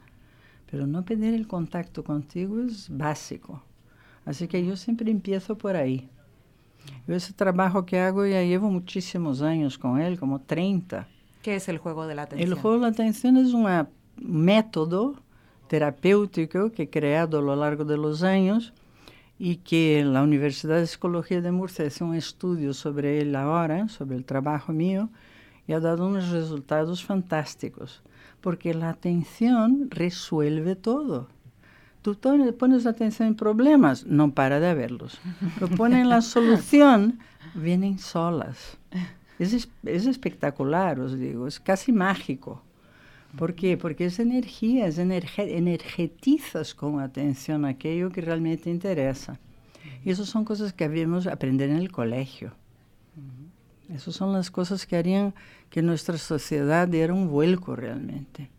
Pero 0.69 0.85
no 0.85 1.03
perder 1.03 1.33
el 1.33 1.47
contacto 1.47 2.03
contigo 2.03 2.61
es 2.61 2.87
básico. 2.87 3.63
Así 4.25 4.47
que 4.47 4.63
yo 4.63 4.77
siempre 4.77 5.09
empiezo 5.09 5.57
por 5.57 5.75
ahí. 5.75 6.07
Yo 7.07 7.15
ese 7.15 7.33
trabajo 7.33 7.87
que 7.87 7.99
hago 7.99 8.23
ya 8.23 8.43
llevo 8.43 8.69
muchísimos 8.69 9.41
años 9.41 9.75
con 9.79 9.99
él, 9.99 10.19
como 10.19 10.39
30. 10.39 11.07
¿Qué 11.41 11.55
es 11.55 11.67
el 11.67 11.79
juego 11.79 12.05
de 12.05 12.13
la 12.13 12.21
atención? 12.23 12.47
El 12.47 12.55
juego 12.55 12.75
de 12.75 12.83
la 12.83 12.89
atención 12.89 13.37
es 13.37 13.53
un 13.53 13.65
método 14.17 15.15
terapéutico 15.67 16.71
que 16.71 16.83
he 16.83 16.89
creado 16.91 17.39
a 17.39 17.41
lo 17.41 17.55
largo 17.55 17.85
de 17.85 17.97
los 17.97 18.21
años 18.21 18.71
y 19.39 19.57
que 19.57 20.03
la 20.03 20.23
Universidad 20.23 20.77
de 20.77 20.87
Psicología 20.87 21.41
de 21.41 21.51
Murcia 21.51 21.85
hace 21.85 22.03
un 22.03 22.15
estudio 22.15 22.73
sobre 22.73 23.21
él 23.21 23.35
ahora, 23.35 23.87
sobre 23.87 24.15
el 24.15 24.25
trabajo 24.25 24.73
mío, 24.73 25.09
y 25.67 25.73
ha 25.73 25.79
dado 25.79 26.07
unos 26.07 26.29
resultados 26.29 27.03
fantásticos, 27.03 28.01
porque 28.41 28.73
la 28.73 28.89
atención 28.89 29.89
resuelve 29.91 30.75
todo. 30.75 31.27
Tú 32.01 32.17
pones 32.57 32.85
atención 32.85 33.27
en 33.27 33.35
problemas, 33.35 34.05
no 34.05 34.31
para 34.31 34.59
de 34.59 34.69
haberlos. 34.69 35.19
Lo 35.59 35.67
pones 35.67 35.99
en 35.99 36.09
la 36.09 36.21
solución, 36.21 37.19
vienen 37.53 37.99
solas. 37.99 38.77
Es, 39.39 39.69
es 39.83 40.05
espectacular, 40.07 40.99
os 40.99 41.17
digo, 41.17 41.47
es 41.47 41.59
casi 41.59 41.91
mágico. 41.91 42.63
¿Por 43.37 43.55
qué? 43.55 43.77
Porque 43.77 44.05
es 44.05 44.19
energía, 44.19 44.87
es 44.87 44.97
energe 44.97 45.57
energetizas 45.57 46.73
con 46.73 46.99
atención 46.99 47.65
aquello 47.65 48.09
que 48.09 48.21
realmente 48.21 48.69
interesa. 48.69 49.39
Y 50.03 50.09
esas 50.09 50.27
son 50.27 50.43
cosas 50.43 50.73
que 50.73 50.83
habíamos 50.83 51.27
aprender 51.27 51.69
en 51.69 51.77
el 51.77 51.91
colegio. 51.91 52.53
Esas 53.93 54.15
son 54.15 54.33
las 54.33 54.51
cosas 54.51 54.85
que 54.85 54.97
harían 54.97 55.33
que 55.69 55.81
nuestra 55.81 56.17
sociedad 56.17 56.87
diera 56.87 57.13
un 57.13 57.29
vuelco 57.29 57.75
realmente. 57.75 58.49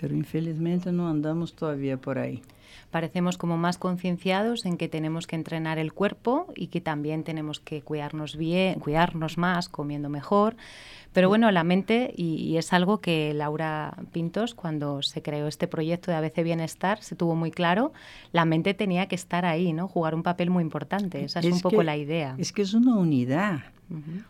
Pero 0.00 0.14
infelizmente 0.14 0.90
no 0.92 1.08
andamos 1.08 1.54
todavía 1.54 1.98
por 1.98 2.18
ahí 2.18 2.42
parecemos 2.90 3.38
como 3.38 3.56
más 3.56 3.78
concienciados 3.78 4.66
en 4.66 4.76
que 4.76 4.88
tenemos 4.88 5.26
que 5.26 5.36
entrenar 5.36 5.78
el 5.78 5.92
cuerpo 5.92 6.46
y 6.56 6.68
que 6.68 6.80
también 6.80 7.24
tenemos 7.24 7.60
que 7.60 7.82
cuidarnos 7.82 8.36
bien, 8.36 8.80
cuidarnos 8.80 9.38
más, 9.38 9.68
comiendo 9.68 10.08
mejor. 10.08 10.56
Pero 11.12 11.28
bueno, 11.28 11.50
la 11.50 11.64
mente, 11.64 12.12
y, 12.16 12.56
es 12.56 12.72
algo 12.72 12.98
que 12.98 13.34
Laura 13.34 13.96
Pintos, 14.12 14.54
cuando 14.54 15.02
se 15.02 15.22
creó 15.22 15.48
este 15.48 15.66
proyecto 15.66 16.10
de 16.10 16.16
ABC 16.16 16.44
Bienestar, 16.44 17.02
se 17.02 17.16
tuvo 17.16 17.34
muy 17.34 17.50
claro, 17.50 17.92
la 18.32 18.44
mente 18.44 18.74
tenía 18.74 19.06
que 19.06 19.16
estar 19.16 19.44
ahí, 19.44 19.72
¿no? 19.72 19.88
Jugar 19.88 20.14
un 20.14 20.22
papel 20.22 20.50
muy 20.50 20.62
importante. 20.62 21.24
Esa 21.24 21.40
es, 21.40 21.46
un 21.46 21.60
poco 21.60 21.82
la 21.82 21.96
idea. 21.96 22.36
Es 22.38 22.52
que 22.52 22.62
es 22.62 22.74
una 22.74 22.94
unidad. 22.94 23.60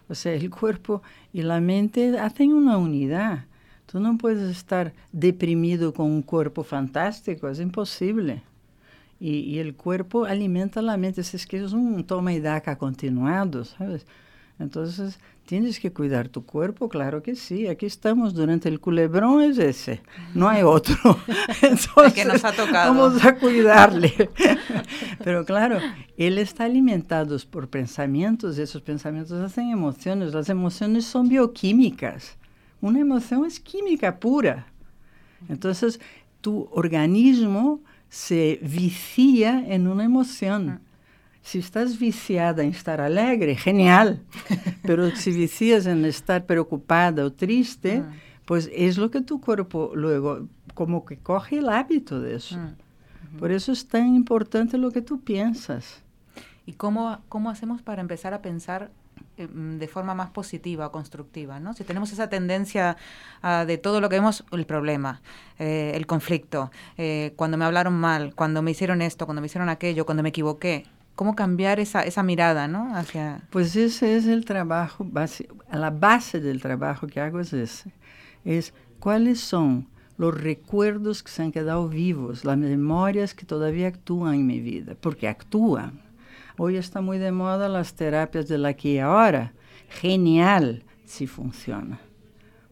O 0.09 0.15
sea, 0.15 0.33
el 0.33 0.49
cuerpo 0.49 1.03
y 1.35 1.43
la 1.43 1.61
mente 1.61 2.19
hacen 2.19 2.55
una 2.55 2.79
unidad. 2.79 3.45
Tú 3.91 3.99
no 3.99 4.17
puedes 4.19 4.57
estar 4.57 4.93
deprimido 5.11 5.93
con 5.93 6.07
un 6.07 6.23
cuerpo 6.23 6.63
fantástico, 6.63 7.49
es 7.49 7.59
imposible. 7.59 8.43
Y, 9.19 9.39
y, 9.41 9.59
el 9.59 9.75
cuerpo 9.75 10.27
alimenta 10.27 10.81
la 10.81 10.97
mente. 10.97 11.23
Es 11.23 11.45
que 11.47 11.63
es 11.63 11.73
un 11.73 12.05
toma 12.05 12.33
y 12.33 12.41
daca 12.41 12.79
continuado, 12.79 13.65
¿sabes? 13.65 14.07
Entonces, 14.61 15.19
tienes 15.45 15.81
que 15.81 15.93
cuidar 15.93 16.29
tu 16.29 16.47
cuerpo, 16.47 16.89
claro 16.89 17.21
que 17.21 17.35
sí. 17.35 17.67
Aquí 17.67 17.85
estamos 17.85 18.33
durante 18.33 18.69
el 18.69 18.79
culebrón, 18.79 19.43
es 19.43 19.59
ese. 19.59 20.03
No 20.35 20.49
hay 20.49 20.63
otro. 20.63 20.95
Entonces, 21.63 22.13
que 22.15 22.25
nos 22.25 22.45
ha 22.45 22.53
tocado. 22.53 22.95
Vamos 22.95 23.25
a 23.25 23.35
cuidarle. 23.35 24.31
Pero 25.25 25.45
claro, 25.45 25.81
él 26.17 26.39
está 26.39 26.65
alimentado 26.65 27.37
por 27.51 27.69
pensamientos 27.69 28.57
y 28.57 28.63
esos 28.63 28.83
pensamientos 28.83 29.43
hacen 29.43 29.71
emociones. 29.71 30.33
Las 30.33 30.49
emociones 30.49 31.07
son 31.07 31.29
bioquímicas. 31.29 32.39
Una 32.81 33.01
emoción 33.01 33.45
es 33.45 33.61
química 33.61 34.19
pura. 34.19 34.67
Entonces, 35.49 36.01
tu 36.41 36.69
organismo 36.73 37.81
se 38.09 38.59
vicia 38.63 39.65
en 39.67 39.87
una 39.87 40.05
emoción. 40.05 40.71
Ah. 40.71 40.81
Si 41.43 41.59
estás 41.59 41.99
viciada 41.99 42.63
en 42.63 42.71
estar 42.71 43.01
alegre, 43.01 43.57
genial. 43.57 44.23
Pero 44.83 45.15
si 45.17 45.31
vicias 45.31 45.87
en 45.87 46.05
estar 46.05 46.45
preocupada 46.45 47.25
o 47.25 47.33
triste, 47.33 48.03
ah. 48.05 48.13
pues 48.45 48.71
es 48.75 48.99
lo 48.99 49.11
que 49.11 49.21
tu 49.21 49.41
cuerpo 49.41 49.93
luego 49.95 50.47
como 50.75 51.05
que 51.05 51.17
coge 51.17 51.59
el 51.59 51.69
hábito 51.69 52.21
de 52.21 52.37
eso. 52.37 52.57
Ah. 52.59 52.75
Por 53.39 53.53
eso 53.53 53.73
es 53.73 53.87
tan 53.87 54.15
importante 54.15 54.77
lo 54.77 54.91
que 54.91 55.03
tú 55.03 55.21
piensas. 55.21 56.03
¿Y 56.67 56.73
cómo, 56.73 57.19
cómo 57.29 57.49
hacemos 57.49 57.81
para 57.83 58.01
empezar 58.01 58.35
a 58.35 58.43
pensar 58.43 58.91
de 59.49 59.89
forma 59.89 60.15
más 60.15 60.31
positiva 60.31 60.87
o 60.87 60.93
constructiva, 60.93 61.61
¿no? 61.61 61.73
Si 61.75 61.85
tenemos 61.85 62.13
esa 62.13 62.29
tendencia 62.29 62.97
de 63.67 63.79
todo 63.79 64.01
lo 64.01 64.09
que 64.09 64.17
vemos, 64.17 64.45
el 64.53 64.67
problema, 64.67 65.21
eh, 65.59 65.93
el 65.95 66.07
conflicto, 66.07 66.71
eh, 66.97 67.33
cuando 67.37 67.57
me 67.57 67.65
hablaron 67.65 67.95
mal, 67.95 68.35
cuando 68.35 68.63
me 68.63 68.71
hicieron 68.71 69.03
esto, 69.03 69.27
cuando 69.27 69.41
me 69.41 69.47
hicieron 69.47 69.69
aquello, 69.69 70.07
cuando 70.07 70.23
me 70.23 70.31
equivoqué, 70.31 70.87
¿cómo 71.15 71.35
cambiar 71.35 71.81
esa, 71.81 72.03
esa 72.03 72.23
mirada, 72.23 72.67
¿no? 72.69 72.97
Hacia... 72.97 73.43
Pues 73.51 73.77
ese 73.77 74.17
es 74.17 74.27
el 74.27 74.45
trabajo, 74.45 75.05
base, 75.09 75.49
la 75.73 75.91
base 75.91 76.41
del 76.41 76.61
trabajo 76.63 77.07
que 77.07 77.21
hago 77.21 77.41
es 77.41 77.53
ese, 77.53 77.93
es 78.45 78.73
cuáles 78.99 79.41
son 79.41 79.89
los 80.17 80.39
recuerdos 80.39 81.23
que 81.23 81.31
se 81.31 81.43
han 81.43 81.53
quedado 81.53 81.89
vivos, 81.89 82.45
las 82.45 82.59
memorias 82.59 83.35
que 83.35 83.47
todavía 83.47 83.89
actúan 83.89 84.35
en 84.35 84.47
mi 84.47 84.61
vida, 84.61 84.95
porque 85.01 85.29
actúan 85.29 86.01
Hoy 86.57 86.76
está 86.76 87.00
muy 87.00 87.19
de 87.19 87.33
moda 87.33 87.69
las 87.69 87.95
terapias 87.95 88.49
del 88.49 88.66
aquí 88.66 88.92
y 88.92 88.99
ahora. 88.99 89.52
Genial 89.88 90.85
si 91.04 91.26
funciona. 91.26 92.00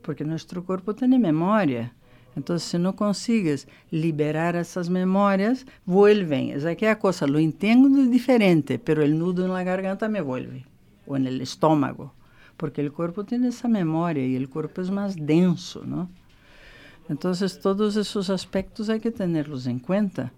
Porque 0.02 0.24
nuestro 0.24 0.64
cuerpo 0.64 0.94
tiene 0.94 1.18
memoria. 1.18 1.92
Entonces, 2.36 2.68
si 2.68 2.78
no 2.78 2.94
consigues 2.94 3.66
liberar 3.90 4.54
esas 4.54 4.88
memorias, 4.88 5.66
vuelven. 5.84 6.50
Es 6.50 6.64
aquella 6.64 6.98
cosa, 6.98 7.26
lo 7.26 7.40
entiendo 7.40 7.88
diferente, 8.08 8.78
pero 8.78 9.02
el 9.02 9.18
nudo 9.18 9.44
en 9.44 9.52
la 9.52 9.64
garganta 9.64 10.08
me 10.08 10.20
vuelve, 10.20 10.64
o 11.06 11.16
en 11.16 11.26
el 11.26 11.40
estómago, 11.40 12.12
porque 12.56 12.80
el 12.80 12.92
cuerpo 12.92 13.24
tiene 13.24 13.48
esa 13.48 13.66
memoria 13.66 14.24
y 14.24 14.36
el 14.36 14.48
cuerpo 14.48 14.80
es 14.80 14.90
más 14.90 15.16
denso, 15.16 15.84
¿no? 15.84 16.08
Entonces, 17.08 17.58
todos 17.60 17.96
esos 17.96 18.30
aspectos 18.30 18.88
hay 18.88 19.00
que 19.00 19.10
tenerlos 19.10 19.66
en 19.66 19.80
cuenta. 19.80 20.32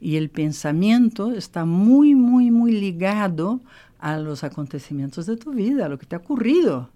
Y 0.00 0.16
el 0.16 0.30
pensamiento 0.30 1.32
está 1.32 1.64
muy, 1.64 2.14
muy, 2.14 2.50
muy 2.50 2.72
ligado 2.72 3.60
a 3.98 4.18
los 4.18 4.44
acontecimientos 4.44 5.26
de 5.26 5.36
tu 5.36 5.52
vida, 5.52 5.86
a 5.86 5.88
lo 5.88 5.98
que 5.98 6.06
te 6.06 6.16
ha 6.16 6.18
ocurrido. 6.18 6.90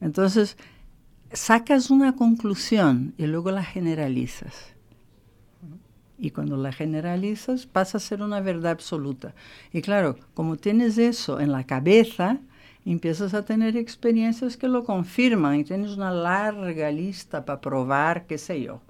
Entonces, 0.00 0.56
sacas 1.32 1.90
una 1.90 2.14
conclusión 2.14 3.14
y 3.16 3.26
luego 3.26 3.50
la 3.50 3.64
generalizas. 3.64 4.74
Y 6.18 6.30
cuando 6.30 6.56
la 6.56 6.72
generalizas, 6.72 7.66
pasa 7.66 7.98
a 7.98 8.00
ser 8.00 8.22
una 8.22 8.40
verdad 8.40 8.72
absoluta. 8.72 9.34
Y 9.72 9.82
claro, 9.82 10.16
como 10.34 10.56
tienes 10.56 10.98
eso 10.98 11.40
en 11.40 11.52
la 11.52 11.64
cabeza, 11.64 12.38
empiezas 12.84 13.34
a 13.34 13.44
tener 13.44 13.76
experiencias 13.76 14.56
que 14.56 14.68
lo 14.68 14.84
confirman 14.84 15.56
y 15.56 15.64
tienes 15.64 15.96
una 15.96 16.10
larga 16.10 16.90
lista 16.90 17.44
para 17.44 17.60
probar, 17.60 18.26
qué 18.26 18.38
sé 18.38 18.62
yo 18.62 18.80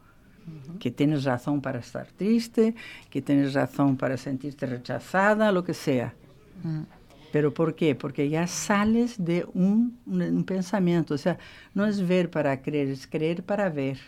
que 0.79 0.91
tienes 0.91 1.25
razón 1.25 1.61
para 1.61 1.81
estar 1.81 2.07
triste, 2.12 2.75
que 3.11 3.23
tienes 3.23 3.55
razón 3.55 3.97
para 3.97 4.17
sentirte 4.17 4.67
rechazada, 4.67 5.53
lo 5.53 5.65
que 5.65 5.75
sea. 5.75 6.15
Mm. 6.62 6.83
¿Pero 7.33 7.53
por 7.53 7.75
qué? 7.75 7.95
Porque 7.95 8.29
ya 8.29 8.47
sales 8.47 9.23
de 9.23 9.47
un, 9.53 9.99
un, 10.07 10.45
pensamiento. 10.45 11.15
O 11.15 11.19
sea, 11.19 11.38
no 11.75 11.85
es 11.85 12.07
ver 12.07 12.31
para 12.31 12.62
creer, 12.62 12.88
es 12.88 13.07
creer 13.07 13.43
para 13.43 13.69
ver. 13.69 13.99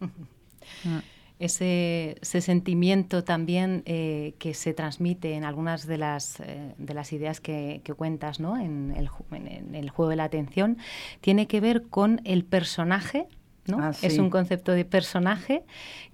Mm. 0.00 0.98
Ese, 1.40 2.16
ese, 2.20 2.40
sentimiento 2.40 3.24
también 3.24 3.82
eh, 3.86 4.34
que 4.38 4.54
se 4.54 4.72
transmite 4.72 5.34
en 5.34 5.44
algunas 5.44 5.86
de 5.86 5.98
las, 5.98 6.38
eh, 6.40 6.74
de 6.78 6.94
las 6.94 7.12
ideas 7.12 7.40
que, 7.40 7.80
que 7.82 7.92
cuentas 7.92 8.38
¿no? 8.38 8.56
en, 8.56 8.92
el, 8.96 9.10
en 9.32 9.74
el 9.74 9.90
juego 9.90 10.10
de 10.10 10.16
la 10.16 10.24
atención, 10.24 10.78
tiene 11.20 11.48
que 11.48 11.60
ver 11.60 11.82
con 11.88 12.20
el 12.24 12.44
personaje 12.44 13.26
Ah, 13.72 13.92
es 14.02 14.18
un 14.18 14.30
concepto 14.30 14.72
de 14.72 14.84
personaje 14.84 15.62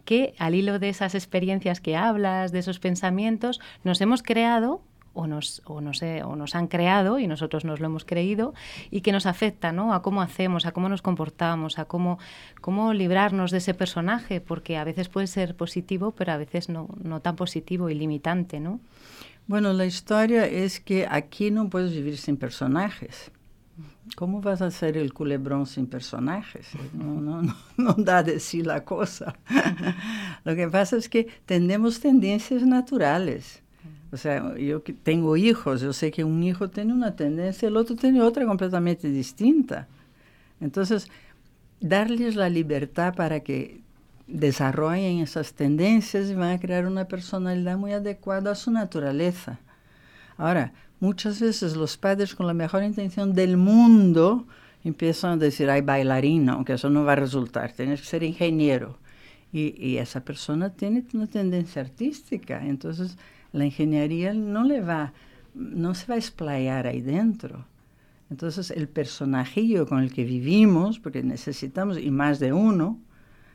que 0.04 0.34
al 0.38 0.54
hilo 0.54 0.78
de 0.78 0.88
esas 0.88 1.14
experiencias 1.14 1.80
que 1.80 1.96
hablas, 1.96 2.52
de 2.52 2.60
esos 2.60 2.78
pensamientos, 2.78 3.60
nos 3.84 4.00
hemos 4.00 4.22
creado 4.22 4.82
o 5.12 5.26
nos, 5.26 5.62
o, 5.64 5.80
no 5.80 5.92
sé, 5.92 6.22
o 6.22 6.36
nos 6.36 6.54
han 6.54 6.68
creado 6.68 7.18
y 7.18 7.26
nosotros 7.26 7.64
nos 7.64 7.80
lo 7.80 7.86
hemos 7.86 8.04
creído 8.04 8.54
y 8.90 9.00
que 9.00 9.12
nos 9.12 9.26
afecta 9.26 9.72
¿no? 9.72 9.92
a 9.92 10.02
cómo 10.02 10.22
hacemos, 10.22 10.66
a 10.66 10.72
cómo 10.72 10.88
nos 10.88 11.02
comportamos, 11.02 11.78
a 11.78 11.84
cómo, 11.86 12.18
cómo 12.60 12.92
librarnos 12.92 13.50
de 13.50 13.58
ese 13.58 13.74
personaje, 13.74 14.40
porque 14.40 14.76
a 14.76 14.84
veces 14.84 15.08
puede 15.08 15.26
ser 15.26 15.56
positivo, 15.56 16.12
pero 16.12 16.32
a 16.32 16.36
veces 16.36 16.68
no, 16.68 16.88
no 17.02 17.20
tan 17.20 17.36
positivo 17.36 17.90
y 17.90 17.94
limitante. 17.94 18.60
¿no? 18.60 18.80
Bueno, 19.46 19.72
la 19.72 19.86
historia 19.86 20.46
es 20.46 20.80
que 20.80 21.06
aquí 21.10 21.50
no 21.50 21.68
puedes 21.68 21.92
vivir 21.92 22.16
sin 22.16 22.36
personajes. 22.36 23.32
¿Cómo 24.16 24.40
vas 24.40 24.60
a 24.60 24.66
hacer 24.66 24.96
el 24.96 25.12
culebrón 25.12 25.66
sin 25.66 25.86
personajes? 25.86 26.68
No, 26.92 27.20
no, 27.20 27.42
no, 27.42 27.56
no 27.76 27.94
da 27.94 28.22
de 28.22 28.40
sí 28.40 28.62
la 28.62 28.84
cosa. 28.84 29.36
Lo 30.44 30.54
que 30.56 30.68
pasa 30.68 30.96
es 30.96 31.08
que 31.08 31.28
tenemos 31.46 32.00
tendencias 32.00 32.62
naturales. 32.62 33.62
O 34.12 34.16
sea, 34.16 34.56
yo 34.56 34.82
tengo 35.02 35.36
hijos, 35.36 35.80
yo 35.80 35.92
sé 35.92 36.10
que 36.10 36.24
un 36.24 36.42
hijo 36.42 36.68
tiene 36.68 36.92
una 36.92 37.14
tendencia, 37.14 37.68
el 37.68 37.76
otro 37.76 37.94
tiene 37.94 38.20
otra 38.22 38.44
completamente 38.44 39.08
distinta. 39.08 39.86
Entonces, 40.60 41.08
darles 41.80 42.34
la 42.34 42.48
libertad 42.48 43.14
para 43.14 43.40
que 43.40 43.80
desarrollen 44.26 45.20
esas 45.20 45.54
tendencias 45.54 46.28
y 46.28 46.34
van 46.34 46.52
a 46.52 46.60
crear 46.60 46.86
una 46.86 47.06
personalidad 47.06 47.78
muy 47.78 47.92
adecuada 47.92 48.52
a 48.52 48.56
su 48.56 48.70
naturaleza. 48.70 49.60
Ahora, 50.40 50.72
muchas 51.00 51.38
veces 51.38 51.76
los 51.76 51.98
padres 51.98 52.34
con 52.34 52.46
la 52.46 52.54
mejor 52.54 52.82
intención 52.82 53.34
del 53.34 53.58
mundo 53.58 54.46
empiezan 54.82 55.32
a 55.32 55.36
decir, 55.36 55.68
hay 55.68 55.82
bailarina, 55.82 56.54
aunque 56.54 56.72
eso 56.72 56.88
no 56.88 57.04
va 57.04 57.12
a 57.12 57.16
resultar, 57.16 57.72
tienes 57.72 58.00
que 58.00 58.06
ser 58.06 58.22
ingeniero. 58.22 58.96
Y, 59.52 59.74
y, 59.76 59.98
esa 59.98 60.24
persona 60.24 60.70
tiene 60.70 61.04
una 61.12 61.26
tendencia 61.26 61.82
artística, 61.82 62.64
entonces 62.64 63.18
la 63.52 63.66
ingeniería 63.66 64.32
no 64.32 64.64
le 64.64 64.80
va, 64.80 65.12
no 65.52 65.94
se 65.94 66.06
va 66.06 66.14
a 66.14 66.18
explayar 66.18 66.86
ahí 66.86 67.02
dentro. 67.02 67.66
Entonces 68.30 68.70
el 68.70 68.88
personajillo 68.88 69.86
con 69.86 69.98
el 69.98 70.10
que 70.10 70.24
vivimos, 70.24 70.98
porque 70.98 71.22
necesitamos, 71.22 71.98
y 71.98 72.10
más 72.10 72.38
de 72.38 72.54
uno, 72.54 72.98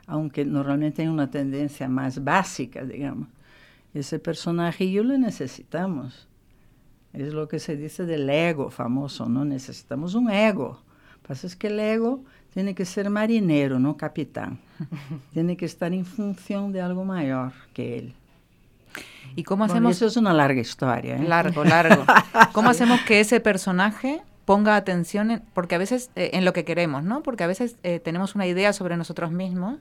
aunque 0.05 0.45
normalmente 0.45 1.01
hay 1.01 1.07
una 1.07 1.31
tendencia 1.31 1.89
más 1.89 2.23
básica, 2.23 2.83
digamos, 2.83 3.27
ese 3.95 4.19
personajillo 4.19 5.03
lo 5.03 5.17
necesitamos. 5.17 6.27
Es 7.17 7.33
lo 7.33 7.47
que 7.47 7.59
se 7.59 7.75
dice 7.77 8.05
del 8.05 8.29
ego 8.29 8.69
famoso, 8.69 9.27
¿no? 9.27 9.45
Necesitamos 9.45 10.15
un 10.15 10.29
ego. 10.29 10.81
Pasa 11.27 11.47
es 11.47 11.55
que 11.55 11.67
el 11.67 11.79
ego 11.79 12.23
tiene 12.53 12.75
que 12.75 12.85
ser 12.85 13.09
marinero, 13.09 13.79
no 13.79 13.97
capitán. 13.97 14.59
tiene 15.33 15.57
que 15.57 15.65
estar 15.65 15.93
en 15.93 16.05
función 16.05 16.71
de 16.71 16.81
algo 16.81 17.05
mayor 17.05 17.53
que 17.73 17.97
él. 17.97 18.13
¿Y 19.35 19.43
cómo 19.43 19.65
hacemos? 19.65 19.95
eso 19.95 20.05
es 20.05 20.17
una 20.17 20.33
larga 20.33 20.61
historia. 20.61 21.17
¿eh? 21.17 21.23
Largo, 21.23 21.63
largo. 21.63 22.05
¿Cómo 22.53 22.69
hacemos 22.69 23.01
que 23.01 23.19
ese 23.19 23.39
personaje 23.39 24.21
ponga 24.45 24.75
atención, 24.75 25.31
en, 25.31 25.43
porque 25.53 25.75
a 25.75 25.77
veces 25.77 26.11
eh, 26.15 26.31
en 26.33 26.45
lo 26.45 26.53
que 26.53 26.63
queremos, 26.63 27.03
¿no? 27.03 27.23
Porque 27.23 27.43
a 27.43 27.47
veces 27.47 27.77
eh, 27.83 27.99
tenemos 27.99 28.35
una 28.35 28.45
idea 28.47 28.71
sobre 28.71 28.95
nosotros 28.95 29.31
mismos. 29.31 29.79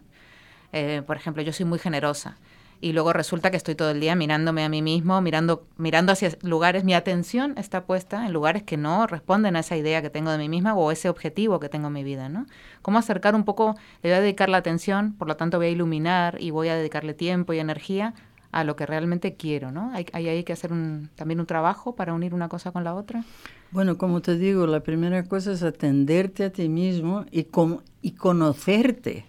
Eh, 0.72 1.02
por 1.06 1.16
ejemplo, 1.16 1.42
yo 1.42 1.52
soy 1.52 1.66
muy 1.66 1.78
generosa 1.78 2.36
y 2.80 2.92
luego 2.92 3.12
resulta 3.12 3.50
que 3.50 3.56
estoy 3.56 3.74
todo 3.74 3.90
el 3.90 4.00
día 4.00 4.14
mirándome 4.14 4.64
a 4.64 4.68
mí 4.68 4.82
mismo, 4.82 5.20
mirando, 5.20 5.66
mirando 5.76 6.12
hacia 6.12 6.36
lugares, 6.42 6.84
mi 6.84 6.94
atención 6.94 7.54
está 7.56 7.84
puesta 7.84 8.26
en 8.26 8.32
lugares 8.32 8.62
que 8.62 8.76
no 8.76 9.06
responden 9.06 9.56
a 9.56 9.60
esa 9.60 9.76
idea 9.76 10.02
que 10.02 10.10
tengo 10.10 10.30
de 10.30 10.38
mí 10.38 10.48
misma 10.48 10.74
o 10.74 10.90
ese 10.90 11.08
objetivo 11.08 11.60
que 11.60 11.68
tengo 11.68 11.88
en 11.88 11.92
mi 11.92 12.04
vida, 12.04 12.28
¿no? 12.28 12.46
Cómo 12.82 12.98
acercar 12.98 13.34
un 13.34 13.44
poco, 13.44 13.74
le 14.02 14.10
voy 14.10 14.18
a 14.18 14.20
dedicar 14.20 14.48
la 14.48 14.58
atención, 14.58 15.14
por 15.14 15.28
lo 15.28 15.36
tanto 15.36 15.58
voy 15.58 15.66
a 15.66 15.70
iluminar 15.70 16.36
y 16.40 16.50
voy 16.50 16.68
a 16.68 16.76
dedicarle 16.76 17.14
tiempo 17.14 17.52
y 17.52 17.58
energía 17.58 18.14
a 18.54 18.62
lo 18.62 18.76
que 18.76 18.86
realmente 18.86 19.34
quiero, 19.34 19.72
¿no? 19.72 19.90
Hay, 19.94 20.06
hay, 20.12 20.44
que 20.44 20.52
hacer 20.52 20.72
un, 20.72 21.10
también 21.16 21.40
un 21.40 21.46
trabajo 21.46 21.96
para 21.96 22.14
unir 22.14 22.34
una 22.34 22.48
cosa 22.48 22.70
con 22.70 22.84
la 22.84 22.94
otra. 22.94 23.24
Bueno, 23.72 23.98
como 23.98 24.22
te 24.22 24.38
digo, 24.38 24.68
la 24.68 24.78
primera 24.78 25.24
cosa 25.24 25.50
es 25.50 25.64
atenderte 25.64 26.44
a 26.44 26.50
ti 26.50 26.68
mismo 26.68 27.26
y, 27.32 27.44
con, 27.44 27.80
y 28.00 28.12
conocerte. 28.12 29.26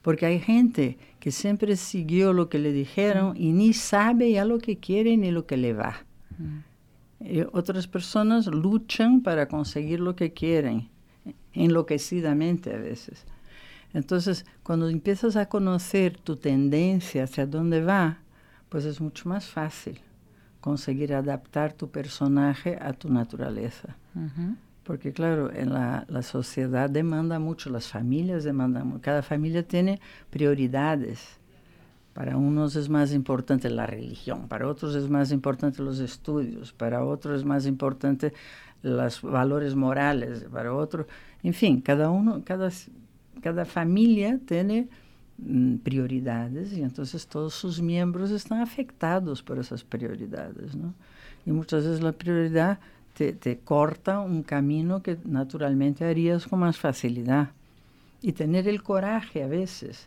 Porque 0.00 0.24
hay 0.24 0.40
gente 0.40 0.96
que 1.28 1.32
siempre 1.32 1.76
siguió 1.76 2.32
lo 2.32 2.48
que 2.48 2.58
le 2.58 2.72
dijeron 2.72 3.36
y 3.36 3.52
ni 3.52 3.74
sabe 3.74 4.32
ya 4.32 4.46
lo 4.46 4.56
que 4.56 4.78
quiere 4.78 5.14
ni 5.18 5.30
lo 5.30 5.44
que 5.44 5.58
le 5.58 5.74
va. 5.74 6.06
Y 7.20 7.42
otras 7.52 7.86
personas 7.86 8.46
luchan 8.46 9.20
para 9.20 9.46
conseguir 9.46 10.00
lo 10.00 10.16
que 10.16 10.32
quieren, 10.32 10.88
enloquecidamente 11.52 12.74
a 12.74 12.78
veces. 12.78 13.26
Entonces, 13.92 14.46
cuando 14.62 14.88
empiezas 14.88 15.36
a 15.36 15.50
conocer 15.50 16.16
tu 16.16 16.36
tendencia 16.36 17.24
hacia 17.24 17.44
dónde 17.44 17.82
va, 17.82 18.20
pues 18.70 18.86
es 18.86 18.98
mucho 18.98 19.28
más 19.28 19.44
fácil 19.44 20.00
conseguir 20.62 21.12
adaptar 21.12 21.74
tu 21.74 21.90
personaje 21.90 22.78
a 22.80 22.94
tu 22.94 23.10
naturaleza. 23.12 23.98
Porque 24.88 25.12
claro, 25.12 25.52
en 25.52 25.74
la, 25.74 26.06
la, 26.08 26.22
sociedad 26.22 26.88
demanda 26.88 27.38
mucho, 27.38 27.68
las 27.68 27.88
familias 27.88 28.42
demandan 28.42 28.86
mucho, 28.86 29.02
cada 29.02 29.22
familia 29.22 29.62
tiene 29.62 30.00
prioridades. 30.30 31.38
Para 32.14 32.38
unos 32.38 32.74
es 32.74 32.88
más 32.88 33.12
importante 33.12 33.68
la 33.68 33.86
religión, 33.86 34.48
para 34.48 34.66
otros 34.66 34.94
es 34.94 35.10
más 35.10 35.30
importante 35.30 35.82
los 35.82 36.00
estudios, 36.00 36.72
para 36.72 37.04
otros 37.04 37.40
es 37.40 37.44
más 37.44 37.66
importante 37.66 38.32
los 38.82 39.20
valores 39.20 39.74
morales, 39.74 40.46
para 40.50 40.72
otros, 40.72 41.04
en 41.42 41.52
fin, 41.52 41.82
cada 41.82 42.08
uno, 42.08 42.40
cada, 42.46 42.70
cada 43.42 43.66
familia 43.66 44.40
tiene 44.46 44.88
Mm, 45.40 45.76
prioridades 45.76 46.72
y 46.72 46.82
entonces 46.82 47.28
todos 47.28 47.54
sus 47.54 47.80
miembros 47.80 48.32
están 48.32 48.60
afectados 48.60 49.40
por 49.40 49.60
esas 49.60 49.84
prioridades, 49.84 50.74
¿no? 50.74 50.94
Y 51.46 51.52
muchas 51.52 51.84
veces 51.84 52.02
la 52.02 52.10
prioridad 52.10 52.80
te, 53.18 53.32
te, 53.32 53.58
corta 53.58 54.20
un 54.20 54.44
camino 54.44 55.02
que 55.02 55.18
naturalmente 55.24 56.04
harías 56.04 56.46
con 56.46 56.60
más 56.60 56.78
facilidad. 56.78 57.50
Y 58.22 58.32
tener 58.32 58.68
el 58.68 58.84
coraje 58.84 59.42
a 59.42 59.48
veces 59.48 60.06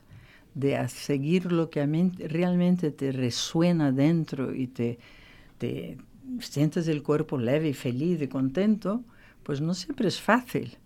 de 0.54 0.88
seguir 0.88 1.52
lo 1.52 1.70
que 1.70 1.86
realmente 2.30 2.90
te 2.92 3.12
resuena 3.12 3.92
dentro 3.92 4.56
y 4.56 4.68
te, 4.68 4.98
te 5.58 5.98
sientes 6.40 6.88
el 6.88 7.04
cuerpo 7.04 7.38
leve 7.38 7.70
y 7.70 7.74
feliz 7.74 8.22
y 8.22 8.30
contento, 8.30 9.04
pues 9.44 9.60
no 9.60 9.74
siempre 9.74 10.08
es 10.08 10.22
fácil. 10.22 10.78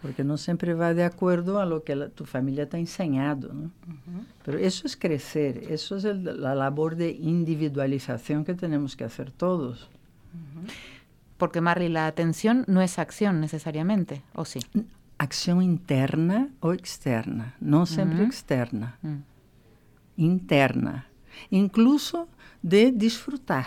Porque 0.00 0.24
no 0.24 0.38
siempre 0.38 0.72
va 0.72 0.94
de 0.94 1.04
acuerdo 1.04 1.58
a 1.60 1.66
lo 1.66 1.82
que 1.82 1.96
la, 1.96 2.08
tu 2.08 2.24
familia 2.24 2.68
te 2.68 2.76
ha 2.78 2.80
enseñado. 2.80 3.52
¿no? 3.52 3.62
Uh-huh. 3.62 4.24
Pero 4.44 4.58
eso 4.58 4.86
es 4.86 4.96
crecer, 4.96 5.64
eso 5.68 5.96
es 5.96 6.04
el, 6.04 6.40
la 6.40 6.54
labor 6.54 6.94
de 6.94 7.10
individualización 7.10 8.44
que 8.44 8.54
tenemos 8.54 8.96
que 8.96 9.02
hacer 9.02 9.32
todos. 9.32 9.90
Uh-huh. 10.32 10.66
Porque, 11.44 11.60
Marley, 11.60 11.90
la 11.90 12.06
atención 12.06 12.64
no 12.68 12.80
es 12.80 12.98
acción 12.98 13.38
necesariamente, 13.38 14.22
¿o 14.34 14.46
sí? 14.46 14.60
Acción 15.18 15.60
interna 15.60 16.48
o 16.60 16.72
externa, 16.72 17.54
no 17.60 17.84
siempre 17.84 18.20
uh-huh. 18.20 18.26
externa. 18.26 18.98
Interna. 20.16 21.06
Incluso 21.50 22.28
de 22.62 22.92
disfrutar. 22.92 23.66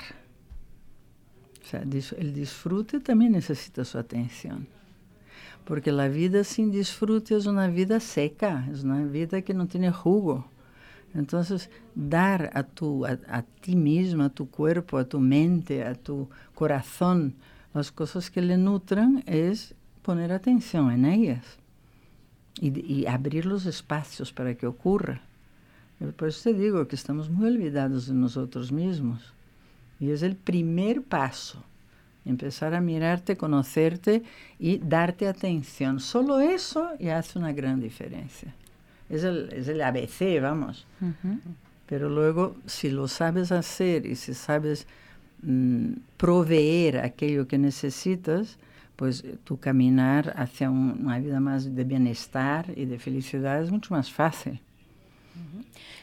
O 1.61 1.67
sea, 1.67 1.81
el 1.81 2.33
disfrute 2.33 2.99
también 2.99 3.33
necesita 3.33 3.85
su 3.85 3.99
atención. 3.99 4.65
porque 5.63 5.91
a 5.91 6.07
vida 6.07 6.43
sem 6.43 6.71
disfrute 6.71 7.35
é 7.35 7.37
uma 7.37 7.69
vida 7.69 7.99
seca, 7.99 8.63
é 8.67 8.83
uma 8.83 9.05
vida 9.05 9.39
que 9.39 9.53
não 9.53 9.67
tem 9.67 9.83
jugo. 9.91 10.43
Então, 11.13 11.39
dar 11.95 12.49
a, 12.57 12.63
tu, 12.63 13.05
a, 13.05 13.37
a 13.39 13.43
ti 13.61 13.75
mesmo, 13.75 14.23
a 14.23 14.29
tu 14.29 14.47
corpo, 14.47 14.97
a 14.97 15.03
tu 15.03 15.19
mente, 15.19 15.79
a 15.79 15.93
tu 15.93 16.27
coração, 16.55 17.31
as 17.73 17.89
coisas 17.89 18.29
que 18.29 18.41
lhe 18.41 18.57
nutram 18.57 19.21
é 19.25 19.51
poner 20.01 20.31
atenção 20.31 20.91
em 20.91 21.29
elas 21.29 21.59
e, 22.61 23.01
e 23.01 23.07
abrir 23.07 23.45
os 23.47 23.65
espaços 23.65 24.31
para 24.31 24.53
que 24.55 24.65
ocorra. 24.65 25.19
Por 26.15 26.27
isso 26.27 26.43
te 26.43 26.53
digo 26.53 26.85
que 26.85 26.95
estamos 26.95 27.27
muito 27.27 27.53
olvidados 27.53 28.05
de 28.05 28.13
nós 28.13 28.35
mesmos. 28.71 29.33
E 29.99 30.11
é 30.11 30.13
o 30.13 30.35
primeiro 30.35 31.01
passo. 31.01 31.63
empezar 32.27 32.73
a 32.73 32.81
mirarte, 32.81 33.37
conocerte 33.37 34.23
y 34.59 34.79
darte 34.79 35.27
atención. 35.27 35.99
Solo 35.99 36.39
eso 36.39 36.91
ya 36.99 37.17
hace 37.17 37.39
una 37.39 37.53
gran 37.53 37.79
diferencia. 37.79 38.53
Es 39.09 39.23
el, 39.23 39.49
es 39.53 39.67
el 39.69 39.81
ABC, 39.81 40.41
vamos. 40.41 40.85
Uh 40.99 41.05
-huh. 41.05 41.39
Pero 41.87 42.09
luego, 42.09 42.57
si 42.65 42.89
lo 42.89 43.07
sabes 43.07 43.51
hacer 43.51 44.05
y 44.05 44.15
si 44.15 44.33
sabes 44.33 44.85
mm, 45.41 45.93
proveer 46.17 46.99
aquello 46.99 47.47
que 47.47 47.57
necesitas, 47.57 48.57
pues 48.95 49.23
tu 49.43 49.59
caminar 49.59 50.33
hacia 50.37 50.69
un, 50.69 50.99
una 51.03 51.19
vida 51.19 51.39
más 51.39 51.75
de 51.75 51.83
bienestar 51.83 52.71
y 52.75 52.85
de 52.85 52.97
felicidad 52.99 53.61
es 53.61 53.71
mucho 53.71 53.93
más 53.93 54.11
fácil. 54.11 54.59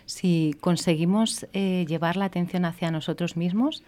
Si 0.07 0.55
conseguimos 0.61 1.47
eh, 1.53 1.87
llevar 1.89 2.17
la 2.17 2.27
atención 2.27 2.65
hacia 2.67 2.91
nosotros 2.91 3.37
mismos, 3.37 3.83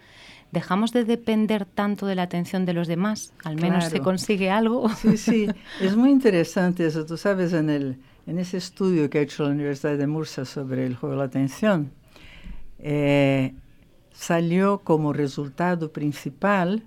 dejamos 0.51 0.91
de 0.91 1.03
depender 1.03 1.65
tanto 1.65 2.07
de 2.07 2.15
la 2.15 2.23
atención 2.23 2.65
de 2.65 2.73
los 2.73 2.87
demás, 2.87 3.33
al 3.43 3.55
menos 3.55 3.85
claro. 3.85 3.89
se 3.89 3.99
consigue 4.01 4.49
algo. 4.49 4.89
Sí, 4.95 5.17
sí, 5.17 5.47
es 5.79 5.95
muy 5.95 6.09
interesante 6.09 6.85
eso. 6.87 7.05
Tú 7.05 7.17
sabes, 7.17 7.53
en, 7.53 7.69
el, 7.69 7.97
en 8.25 8.39
ese 8.39 8.57
estudio 8.57 9.09
que 9.09 9.19
ha 9.19 9.21
hecho 9.21 9.43
la 9.43 9.49
Universidad 9.49 9.97
de 9.97 10.07
Murcia 10.07 10.45
sobre 10.45 10.85
el 10.85 10.95
juego 10.95 11.13
de 11.13 11.19
la 11.19 11.25
atención, 11.25 11.91
eh, 12.79 13.53
salió 14.17 14.79
como 14.79 15.13
resultado 15.13 15.91
principal 15.91 16.83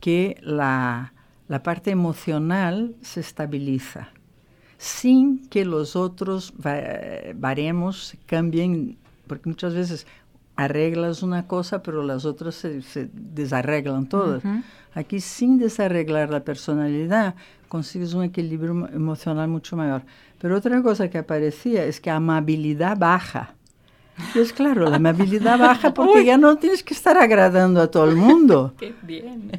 que 0.00 0.36
la, 0.42 1.12
la 1.48 1.62
parte 1.62 1.90
emocional 1.90 2.94
se 3.00 3.20
estabiliza 3.20 4.10
sin 4.80 5.46
que 5.48 5.66
los 5.66 5.94
otros 5.94 6.54
baremos 6.56 8.16
cambien, 8.24 8.96
porque 9.26 9.50
muchas 9.50 9.74
veces 9.74 10.06
arreglas 10.56 11.22
una 11.22 11.46
cosa, 11.46 11.82
pero 11.82 12.02
las 12.02 12.24
otras 12.24 12.54
se, 12.54 12.80
se 12.80 13.10
desarreglan 13.12 14.08
todas. 14.08 14.42
Uh 14.42 14.48
-huh. 14.48 14.62
Aquí, 14.94 15.20
sin 15.20 15.58
desarreglar 15.58 16.30
la 16.30 16.44
personalidad, 16.44 17.34
consigues 17.68 18.14
un 18.14 18.24
equilibrio 18.24 18.88
emocional 18.88 19.48
mucho 19.48 19.76
mayor. 19.76 20.02
Pero 20.38 20.56
otra 20.56 20.82
cosa 20.82 21.10
que 21.10 21.18
aparecía 21.18 21.84
es 21.84 22.00
que 22.00 22.08
amabilidad 22.10 22.96
baja. 22.96 23.54
Es 24.34 24.52
claro, 24.52 24.88
la 24.90 24.96
amabilidad 24.96 25.58
baja 25.58 25.94
porque 25.94 26.24
ya 26.24 26.36
no 26.36 26.56
tienes 26.56 26.82
que 26.82 26.92
estar 26.94 27.16
agradando 27.16 27.80
a 27.80 27.90
todo 27.90 28.04
el 28.08 28.16
mundo. 28.16 28.74
Qué 28.78 28.94
bien. 29.02 29.50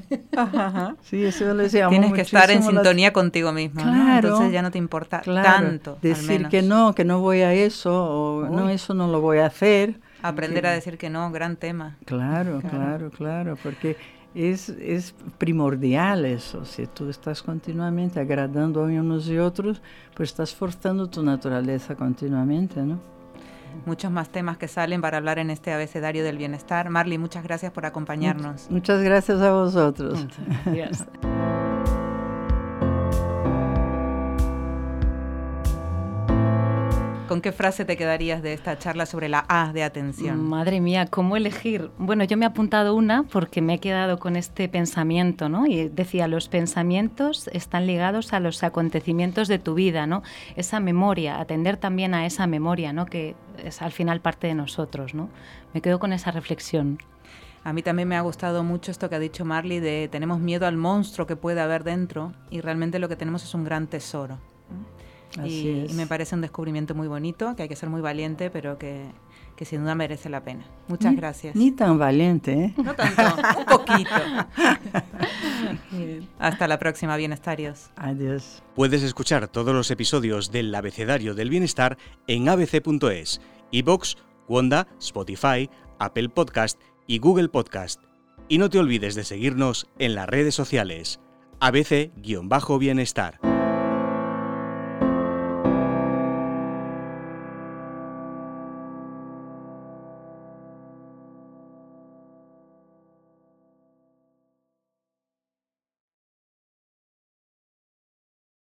Sí, 1.02 1.24
eso 1.26 1.54
les 1.54 1.74
llamo 1.74 1.90
Tienes 1.90 2.14
que 2.14 2.22
estar 2.22 2.52
en 2.52 2.62
sintonía 2.64 3.12
contigo 3.12 3.52
mismo. 3.52 3.84
¿no? 3.84 3.92
Claro. 3.92 4.28
Entonces 4.30 4.52
ya 4.54 4.62
no 4.62 4.72
te 4.72 4.78
importa 4.78 5.22
Claro, 5.22 5.50
tanto. 5.68 5.92
al 5.96 6.02
decir 6.02 6.30
menos. 6.40 6.52
que 6.52 6.62
no, 6.62 6.94
que 6.96 7.04
no 7.06 7.20
voy 7.20 7.42
a 7.42 7.54
eso, 7.54 7.92
o 8.06 8.46
no, 8.50 8.66
Uy. 8.68 8.74
eso 8.74 8.94
no 8.94 9.08
lo 9.08 9.20
voy 9.22 9.40
a 9.40 9.48
hacer. 9.48 10.00
Aprender 10.22 10.62
Que- 10.64 10.68
a 10.70 10.72
decir 10.74 10.98
que 10.98 11.10
no, 11.10 11.32
gran 11.32 11.56
tema. 11.56 11.98
Claro, 12.06 12.62
claro, 12.70 13.10
claro, 13.10 13.58
porque 13.64 13.98
es, 14.36 14.70
es 14.70 15.16
primordial 15.40 16.26
eso. 16.26 16.64
Si 16.66 16.86
tú 16.86 17.10
estás 17.10 17.42
continuamente 17.42 18.20
agradando 18.20 18.82
a 18.82 18.84
unos 18.86 19.28
y 19.28 19.40
otros, 19.40 19.82
pues 20.16 20.30
estás 20.30 20.54
forzando 20.54 21.10
tu 21.10 21.24
naturaleza 21.24 21.96
continuamente, 21.96 22.82
¿no? 22.82 23.00
Muchos 23.86 24.12
más 24.12 24.30
temas 24.30 24.58
que 24.58 24.68
salen 24.68 25.02
para 25.02 25.18
hablar 25.18 25.40
en 25.40 25.50
este 25.50 25.74
abecedario 25.74 26.24
del 26.24 26.38
bienestar. 26.38 26.90
Marley, 26.90 27.18
muchas 27.18 27.44
gracias 27.44 27.72
por 27.72 27.86
acompañarnos. 27.86 28.70
Muchas 28.70 29.02
gracias 29.02 29.42
a 29.42 29.52
vosotros. 29.52 30.28
Gracias. 30.66 31.08
¿Con 37.32 37.40
qué 37.40 37.54
frase 37.54 37.86
te 37.86 37.96
quedarías 37.96 38.44
de 38.44 38.52
esta 38.52 38.78
charla 38.78 39.06
sobre 39.06 39.30
la 39.30 39.46
A 39.48 39.72
de 39.72 39.84
atención? 39.84 40.50
Madre 40.50 40.82
mía, 40.82 41.06
¿cómo 41.06 41.38
elegir? 41.38 41.90
Bueno, 41.98 42.26
yo 42.26 42.36
me 42.36 42.44
he 42.44 42.48
apuntado 42.50 42.94
una 42.94 43.24
porque 43.24 43.62
me 43.62 43.76
he 43.76 43.80
quedado 43.80 44.20
con 44.20 44.36
este 44.36 44.68
pensamiento, 44.68 45.48
¿no? 45.48 45.66
Y 45.66 45.88
decía, 45.88 46.28
los 46.28 46.50
pensamientos 46.50 47.50
están 47.54 47.88
ligados 47.88 48.34
a 48.34 48.42
los 48.42 48.62
acontecimientos 48.64 49.48
de 49.48 49.60
tu 49.60 49.76
vida, 49.76 50.08
¿no? 50.08 50.24
Esa 50.58 50.82
memoria, 50.82 51.40
atender 51.40 51.78
también 51.78 52.14
a 52.16 52.26
esa 52.26 52.48
memoria, 52.48 52.92
¿no? 52.92 53.06
Que 53.06 53.38
es 53.64 53.82
al 53.82 53.94
final 53.94 54.20
parte 54.20 54.48
de 54.48 54.56
nosotros, 54.56 55.14
¿no? 55.14 55.30
Me 55.74 55.80
quedo 55.80 56.00
con 56.00 56.12
esa 56.12 56.32
reflexión. 56.32 56.98
A 57.64 57.72
mí 57.72 57.82
también 57.82 58.10
me 58.10 58.18
ha 58.18 58.22
gustado 58.22 58.66
mucho 58.66 58.92
esto 58.92 59.10
que 59.10 59.16
ha 59.16 59.20
dicho 59.20 59.46
Marley 59.46 59.80
de 59.80 60.10
tenemos 60.12 60.42
miedo 60.42 60.68
al 60.68 60.76
monstruo 60.76 61.28
que 61.28 61.38
puede 61.38 61.62
haber 61.62 61.86
dentro 61.86 62.34
y 62.50 62.60
realmente 62.60 63.00
lo 63.00 63.08
que 63.08 63.16
tenemos 63.16 63.42
es 63.46 63.54
un 63.54 63.64
gran 63.64 63.88
tesoro. 63.88 64.38
Y, 65.46 65.88
me 65.94 66.08
parece 66.08 66.36
un 66.36 66.42
descubrimiento 66.42 66.96
muy 66.96 67.08
bonito, 67.08 67.56
que 67.56 67.64
hay 67.64 67.70
que 67.70 67.76
ser 67.76 67.90
muy 67.90 68.02
valiente, 68.02 68.50
pero 68.50 68.78
que, 68.78 69.06
que 69.56 69.66
sin 69.66 69.82
duda 69.82 69.96
merece 69.96 70.30
la 70.30 70.44
pena. 70.44 70.66
Muchas 70.88 71.12
Ni- 71.12 71.18
gracias. 71.18 71.56
Ni 71.56 71.72
tan 71.72 71.98
valiente, 71.98 72.54
¿eh? 72.54 72.74
No 72.84 72.94
tanto, 72.94 73.22
un 73.60 73.66
poquito. 73.66 74.10
Hasta 76.40 76.68
la 76.68 76.80
próxima, 76.80 77.16
bienestarios. 77.18 77.92
Adiós. 77.96 78.64
Puedes 78.76 79.04
escuchar 79.04 79.48
todos 79.48 79.74
los 79.74 79.92
episodios 79.92 80.52
del 80.52 80.74
Abecedario 80.74 81.34
del 81.34 81.50
Bienestar 81.50 81.98
en 82.28 82.50
abc.es, 82.50 83.42
iBox, 83.72 84.18
Wanda, 84.48 84.88
Spotify, 85.00 85.70
Apple 86.00 86.30
Podcast 86.30 86.80
y 87.08 87.20
Google 87.20 87.50
Podcast. 87.50 88.02
Y 88.50 88.58
no 88.58 88.70
te 88.70 88.80
olvides 88.80 89.16
de 89.16 89.24
seguirnos 89.24 89.88
en 89.98 90.16
las 90.16 90.28
redes 90.28 90.56
sociales. 90.56 91.20
ABC-Bienestar. 91.60 93.51